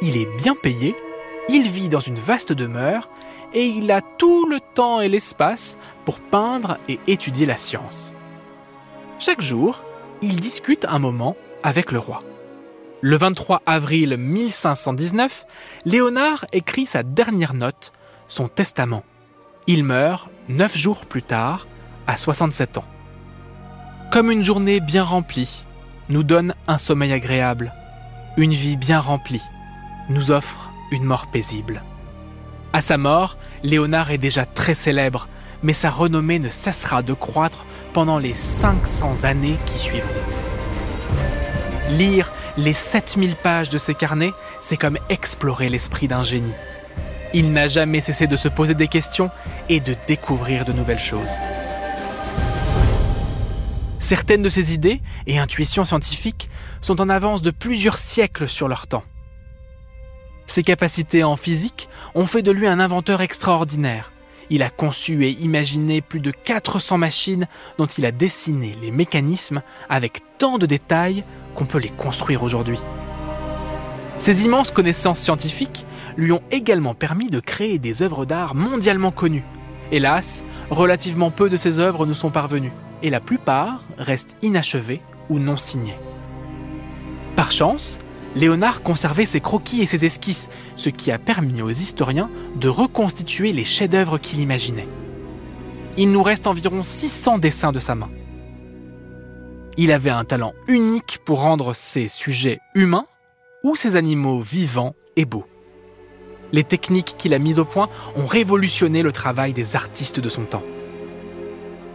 il 0.02 0.18
est 0.18 0.36
bien 0.36 0.54
payé, 0.54 0.94
il 1.48 1.70
vit 1.70 1.88
dans 1.88 2.00
une 2.00 2.18
vaste 2.18 2.52
demeure 2.52 3.08
et 3.54 3.64
il 3.64 3.90
a 3.90 4.02
tout 4.02 4.44
le 4.44 4.60
temps 4.74 5.00
et 5.00 5.08
l'espace 5.08 5.78
pour 6.04 6.20
peindre 6.20 6.76
et 6.90 7.00
étudier 7.06 7.46
la 7.46 7.56
science. 7.56 8.12
Chaque 9.20 9.40
jour, 9.40 9.82
il 10.22 10.36
discute 10.36 10.84
un 10.88 11.00
moment 11.00 11.36
avec 11.64 11.90
le 11.90 11.98
roi. 11.98 12.20
Le 13.00 13.16
23 13.16 13.62
avril 13.66 14.16
1519, 14.16 15.44
Léonard 15.84 16.46
écrit 16.52 16.86
sa 16.86 17.02
dernière 17.02 17.52
note, 17.52 17.92
son 18.28 18.46
testament. 18.46 19.02
Il 19.66 19.82
meurt 19.82 20.30
neuf 20.48 20.76
jours 20.76 21.04
plus 21.04 21.24
tard, 21.24 21.66
à 22.06 22.16
67 22.16 22.78
ans. 22.78 22.84
Comme 24.12 24.30
une 24.30 24.44
journée 24.44 24.78
bien 24.78 25.02
remplie 25.02 25.64
nous 26.08 26.22
donne 26.22 26.54
un 26.68 26.78
sommeil 26.78 27.12
agréable, 27.12 27.74
une 28.36 28.52
vie 28.52 28.76
bien 28.76 29.00
remplie 29.00 29.42
nous 30.08 30.30
offre 30.30 30.70
une 30.92 31.04
mort 31.04 31.26
paisible. 31.30 31.82
À 32.72 32.80
sa 32.80 32.98
mort, 32.98 33.36
Léonard 33.64 34.12
est 34.12 34.18
déjà 34.18 34.44
très 34.44 34.74
célèbre, 34.74 35.28
mais 35.62 35.72
sa 35.72 35.90
renommée 35.90 36.38
ne 36.38 36.48
cessera 36.48 37.02
de 37.02 37.12
croître 37.12 37.64
pendant 37.92 38.18
les 38.18 38.34
500 38.34 39.24
années 39.24 39.58
qui 39.66 39.78
suivront. 39.78 40.08
Lire 41.90 42.32
les 42.56 42.72
7000 42.72 43.36
pages 43.36 43.70
de 43.70 43.78
ses 43.78 43.94
carnets, 43.94 44.32
c'est 44.60 44.76
comme 44.76 44.98
explorer 45.08 45.68
l'esprit 45.68 46.08
d'un 46.08 46.22
génie. 46.22 46.54
Il 47.34 47.52
n'a 47.52 47.66
jamais 47.66 48.00
cessé 48.00 48.26
de 48.26 48.36
se 48.36 48.48
poser 48.48 48.74
des 48.74 48.88
questions 48.88 49.30
et 49.68 49.80
de 49.80 49.94
découvrir 50.06 50.64
de 50.64 50.72
nouvelles 50.72 50.98
choses. 50.98 51.36
Certaines 54.00 54.42
de 54.42 54.48
ses 54.48 54.72
idées 54.72 55.02
et 55.26 55.38
intuitions 55.38 55.84
scientifiques 55.84 56.48
sont 56.80 57.00
en 57.00 57.08
avance 57.08 57.42
de 57.42 57.50
plusieurs 57.50 57.98
siècles 57.98 58.48
sur 58.48 58.68
leur 58.68 58.86
temps. 58.86 59.04
Ses 60.46 60.62
capacités 60.62 61.24
en 61.24 61.36
physique 61.36 61.90
ont 62.14 62.26
fait 62.26 62.40
de 62.42 62.50
lui 62.50 62.66
un 62.66 62.80
inventeur 62.80 63.20
extraordinaire. 63.20 64.10
Il 64.50 64.62
a 64.62 64.70
conçu 64.70 65.24
et 65.24 65.30
imaginé 65.30 66.00
plus 66.00 66.20
de 66.20 66.30
400 66.30 66.98
machines 66.98 67.46
dont 67.76 67.86
il 67.86 68.06
a 68.06 68.12
dessiné 68.12 68.76
les 68.80 68.90
mécanismes 68.90 69.62
avec 69.88 70.22
tant 70.38 70.58
de 70.58 70.66
détails 70.66 71.24
qu'on 71.54 71.66
peut 71.66 71.78
les 71.78 71.90
construire 71.90 72.42
aujourd'hui. 72.42 72.78
Ses 74.18 74.44
immenses 74.44 74.72
connaissances 74.72 75.20
scientifiques 75.20 75.86
lui 76.16 76.32
ont 76.32 76.42
également 76.50 76.94
permis 76.94 77.28
de 77.28 77.40
créer 77.40 77.78
des 77.78 78.02
œuvres 78.02 78.26
d'art 78.26 78.54
mondialement 78.54 79.12
connues. 79.12 79.44
Hélas, 79.92 80.44
relativement 80.70 81.30
peu 81.30 81.48
de 81.48 81.56
ses 81.56 81.78
œuvres 81.78 82.04
nous 82.04 82.14
sont 82.14 82.30
parvenues, 82.30 82.72
et 83.02 83.10
la 83.10 83.20
plupart 83.20 83.84
restent 83.96 84.36
inachevées 84.42 85.00
ou 85.30 85.38
non 85.38 85.56
signées. 85.56 85.98
Par 87.36 87.52
chance, 87.52 87.98
Léonard 88.36 88.82
conservait 88.82 89.26
ses 89.26 89.40
croquis 89.40 89.80
et 89.80 89.86
ses 89.86 90.04
esquisses, 90.04 90.48
ce 90.76 90.90
qui 90.90 91.10
a 91.10 91.18
permis 91.18 91.62
aux 91.62 91.70
historiens 91.70 92.30
de 92.56 92.68
reconstituer 92.68 93.52
les 93.52 93.64
chefs-d'œuvre 93.64 94.18
qu'il 94.18 94.40
imaginait. 94.40 94.88
Il 95.96 96.12
nous 96.12 96.22
reste 96.22 96.46
environ 96.46 96.82
600 96.82 97.38
dessins 97.38 97.72
de 97.72 97.80
sa 97.80 97.94
main. 97.94 98.10
Il 99.76 99.92
avait 99.92 100.10
un 100.10 100.24
talent 100.24 100.54
unique 100.66 101.18
pour 101.24 101.42
rendre 101.42 101.72
ses 101.72 102.08
sujets 102.08 102.60
humains 102.74 103.06
ou 103.64 103.76
ses 103.76 103.96
animaux 103.96 104.40
vivants 104.40 104.94
et 105.16 105.24
beaux. 105.24 105.46
Les 106.52 106.64
techniques 106.64 107.16
qu'il 107.18 107.34
a 107.34 107.38
mises 107.38 107.58
au 107.58 107.64
point 107.64 107.88
ont 108.16 108.26
révolutionné 108.26 109.02
le 109.02 109.12
travail 109.12 109.52
des 109.52 109.76
artistes 109.76 110.20
de 110.20 110.28
son 110.28 110.44
temps. 110.44 110.62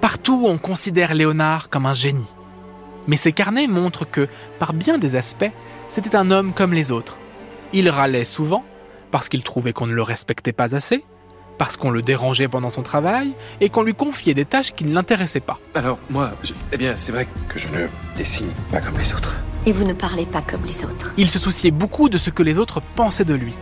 Partout, 0.01 0.43
on 0.45 0.57
considère 0.57 1.13
Léonard 1.13 1.69
comme 1.69 1.85
un 1.85 1.93
génie. 1.93 2.33
Mais 3.07 3.17
ses 3.17 3.31
carnets 3.31 3.67
montrent 3.67 4.09
que, 4.09 4.27
par 4.59 4.73
bien 4.73 4.97
des 4.97 5.15
aspects, 5.15 5.51
c'était 5.87 6.15
un 6.15 6.31
homme 6.31 6.53
comme 6.53 6.73
les 6.73 6.91
autres. 6.91 7.17
Il 7.73 7.89
râlait 7.89 8.23
souvent, 8.23 8.63
parce 9.11 9.29
qu'il 9.29 9.43
trouvait 9.43 9.73
qu'on 9.73 9.87
ne 9.87 9.93
le 9.93 10.01
respectait 10.01 10.53
pas 10.53 10.75
assez, 10.75 11.03
parce 11.57 11.77
qu'on 11.77 11.91
le 11.91 12.01
dérangeait 12.01 12.47
pendant 12.47 12.69
son 12.69 12.81
travail, 12.81 13.33
et 13.61 13.69
qu'on 13.69 13.83
lui 13.83 13.93
confiait 13.93 14.33
des 14.33 14.45
tâches 14.45 14.73
qui 14.73 14.85
ne 14.85 14.93
l'intéressaient 14.93 15.39
pas. 15.39 15.59
Alors, 15.75 15.99
moi, 16.09 16.31
eh 16.71 16.77
bien, 16.77 16.95
c'est 16.95 17.11
vrai 17.11 17.27
que 17.47 17.59
je 17.59 17.67
ne 17.69 17.87
dessine 18.17 18.51
pas 18.71 18.81
comme 18.81 18.97
les 18.97 19.13
autres. 19.13 19.35
Et 19.65 19.71
vous 19.71 19.85
ne 19.85 19.93
parlez 19.93 20.25
pas 20.25 20.41
comme 20.41 20.65
les 20.65 20.83
autres. 20.83 21.13
Il 21.17 21.29
se 21.29 21.39
souciait 21.39 21.71
beaucoup 21.71 22.09
de 22.09 22.17
ce 22.17 22.29
que 22.29 22.43
les 22.43 22.57
autres 22.57 22.81
pensaient 22.95 23.25
de 23.25 23.35
lui, 23.35 23.53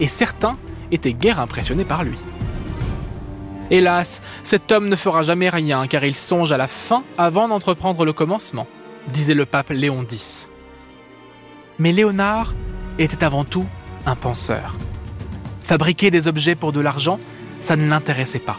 et 0.00 0.08
certains 0.08 0.56
étaient 0.90 1.14
guère 1.14 1.40
impressionnés 1.40 1.84
par 1.84 2.04
lui. 2.04 2.18
Hélas, 3.70 4.22
cet 4.44 4.72
homme 4.72 4.88
ne 4.88 4.96
fera 4.96 5.22
jamais 5.22 5.50
rien 5.50 5.86
car 5.86 6.02
il 6.02 6.14
songe 6.14 6.52
à 6.52 6.56
la 6.56 6.68
fin 6.68 7.04
avant 7.18 7.48
d'entreprendre 7.48 8.06
le 8.06 8.14
commencement, 8.14 8.66
disait 9.08 9.34
le 9.34 9.44
pape 9.44 9.70
Léon 9.70 10.06
X. 10.10 10.48
Mais 11.78 11.92
Léonard 11.92 12.54
était 12.98 13.24
avant 13.24 13.44
tout 13.44 13.66
un 14.06 14.16
penseur. 14.16 14.74
Fabriquer 15.62 16.10
des 16.10 16.26
objets 16.26 16.54
pour 16.54 16.72
de 16.72 16.80
l'argent, 16.80 17.20
ça 17.60 17.76
ne 17.76 17.88
l'intéressait 17.88 18.38
pas. 18.38 18.58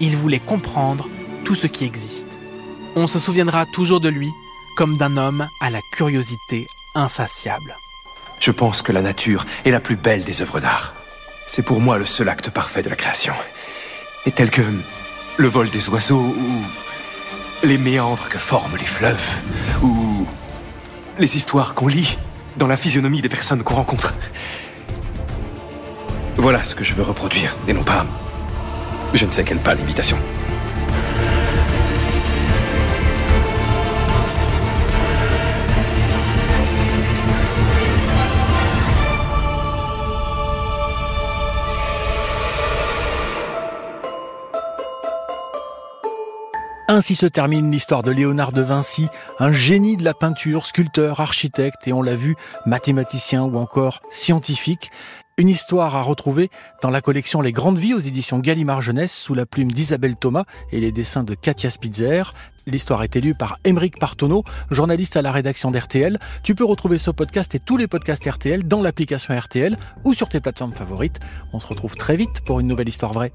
Il 0.00 0.16
voulait 0.16 0.40
comprendre 0.40 1.08
tout 1.44 1.54
ce 1.54 1.66
qui 1.66 1.84
existe. 1.84 2.38
On 2.96 3.06
se 3.06 3.18
souviendra 3.18 3.66
toujours 3.66 4.00
de 4.00 4.08
lui 4.08 4.30
comme 4.76 4.96
d'un 4.96 5.16
homme 5.16 5.46
à 5.60 5.70
la 5.70 5.80
curiosité 5.92 6.66
insatiable. 6.94 7.76
Je 8.40 8.50
pense 8.50 8.82
que 8.82 8.92
la 8.92 9.02
nature 9.02 9.44
est 9.64 9.70
la 9.70 9.80
plus 9.80 9.96
belle 9.96 10.24
des 10.24 10.42
œuvres 10.42 10.60
d'art. 10.60 10.94
C'est 11.46 11.62
pour 11.62 11.80
moi 11.80 11.98
le 11.98 12.06
seul 12.06 12.28
acte 12.28 12.50
parfait 12.50 12.82
de 12.82 12.88
la 12.88 12.96
création. 12.96 13.34
Et 14.26 14.32
tel 14.32 14.50
que 14.50 14.62
le 15.36 15.48
vol 15.48 15.70
des 15.70 15.88
oiseaux 15.88 16.34
ou 16.36 17.66
les 17.66 17.78
méandres 17.78 18.28
que 18.28 18.38
forment 18.38 18.76
les 18.76 18.84
fleuves 18.84 19.40
ou 19.82 20.15
les 21.18 21.36
histoires 21.36 21.74
qu'on 21.74 21.88
lit 21.88 22.18
dans 22.56 22.66
la 22.66 22.76
physionomie 22.76 23.20
des 23.20 23.28
personnes 23.28 23.62
qu'on 23.62 23.74
rencontre. 23.74 24.14
Voilà 26.36 26.62
ce 26.64 26.74
que 26.74 26.84
je 26.84 26.94
veux 26.94 27.02
reproduire, 27.02 27.56
et 27.66 27.72
non 27.72 27.84
pas 27.84 28.06
je 29.14 29.24
ne 29.24 29.30
sais 29.30 29.44
quelle 29.44 29.58
pas 29.58 29.74
l'imitation. 29.74 30.18
Ainsi 46.96 47.14
se 47.14 47.26
termine 47.26 47.70
l'histoire 47.70 48.00
de 48.00 48.10
Léonard 48.10 48.52
de 48.52 48.62
Vinci, 48.62 49.08
un 49.38 49.52
génie 49.52 49.98
de 49.98 50.02
la 50.02 50.14
peinture, 50.14 50.64
sculpteur, 50.64 51.20
architecte 51.20 51.86
et 51.86 51.92
on 51.92 52.00
l'a 52.00 52.16
vu, 52.16 52.36
mathématicien 52.64 53.42
ou 53.42 53.58
encore 53.58 54.00
scientifique. 54.10 54.90
Une 55.36 55.50
histoire 55.50 55.94
à 55.94 56.00
retrouver 56.00 56.48
dans 56.80 56.88
la 56.88 57.02
collection 57.02 57.42
Les 57.42 57.52
Grandes 57.52 57.76
Vies 57.76 57.92
aux 57.92 57.98
éditions 57.98 58.38
Gallimard 58.38 58.80
Jeunesse 58.80 59.14
sous 59.14 59.34
la 59.34 59.44
plume 59.44 59.70
d'Isabelle 59.70 60.16
Thomas 60.16 60.46
et 60.72 60.80
les 60.80 60.90
dessins 60.90 61.22
de 61.22 61.34
Katia 61.34 61.68
Spitzer. 61.68 62.32
L'histoire 62.66 63.02
est 63.02 63.14
élue 63.14 63.34
par 63.34 63.58
Émeric 63.64 63.98
Partonneau, 63.98 64.42
journaliste 64.70 65.18
à 65.18 65.22
la 65.22 65.32
rédaction 65.32 65.70
d'RTL. 65.70 66.18
Tu 66.44 66.54
peux 66.54 66.64
retrouver 66.64 66.96
ce 66.96 67.10
podcast 67.10 67.54
et 67.54 67.60
tous 67.60 67.76
les 67.76 67.88
podcasts 67.88 68.24
RTL 68.24 68.66
dans 68.66 68.80
l'application 68.80 69.38
RTL 69.38 69.76
ou 70.04 70.14
sur 70.14 70.30
tes 70.30 70.40
plateformes 70.40 70.72
favorites. 70.72 71.20
On 71.52 71.58
se 71.58 71.66
retrouve 71.66 71.94
très 71.94 72.16
vite 72.16 72.40
pour 72.46 72.58
une 72.58 72.68
nouvelle 72.68 72.88
histoire 72.88 73.12
vraie. 73.12 73.34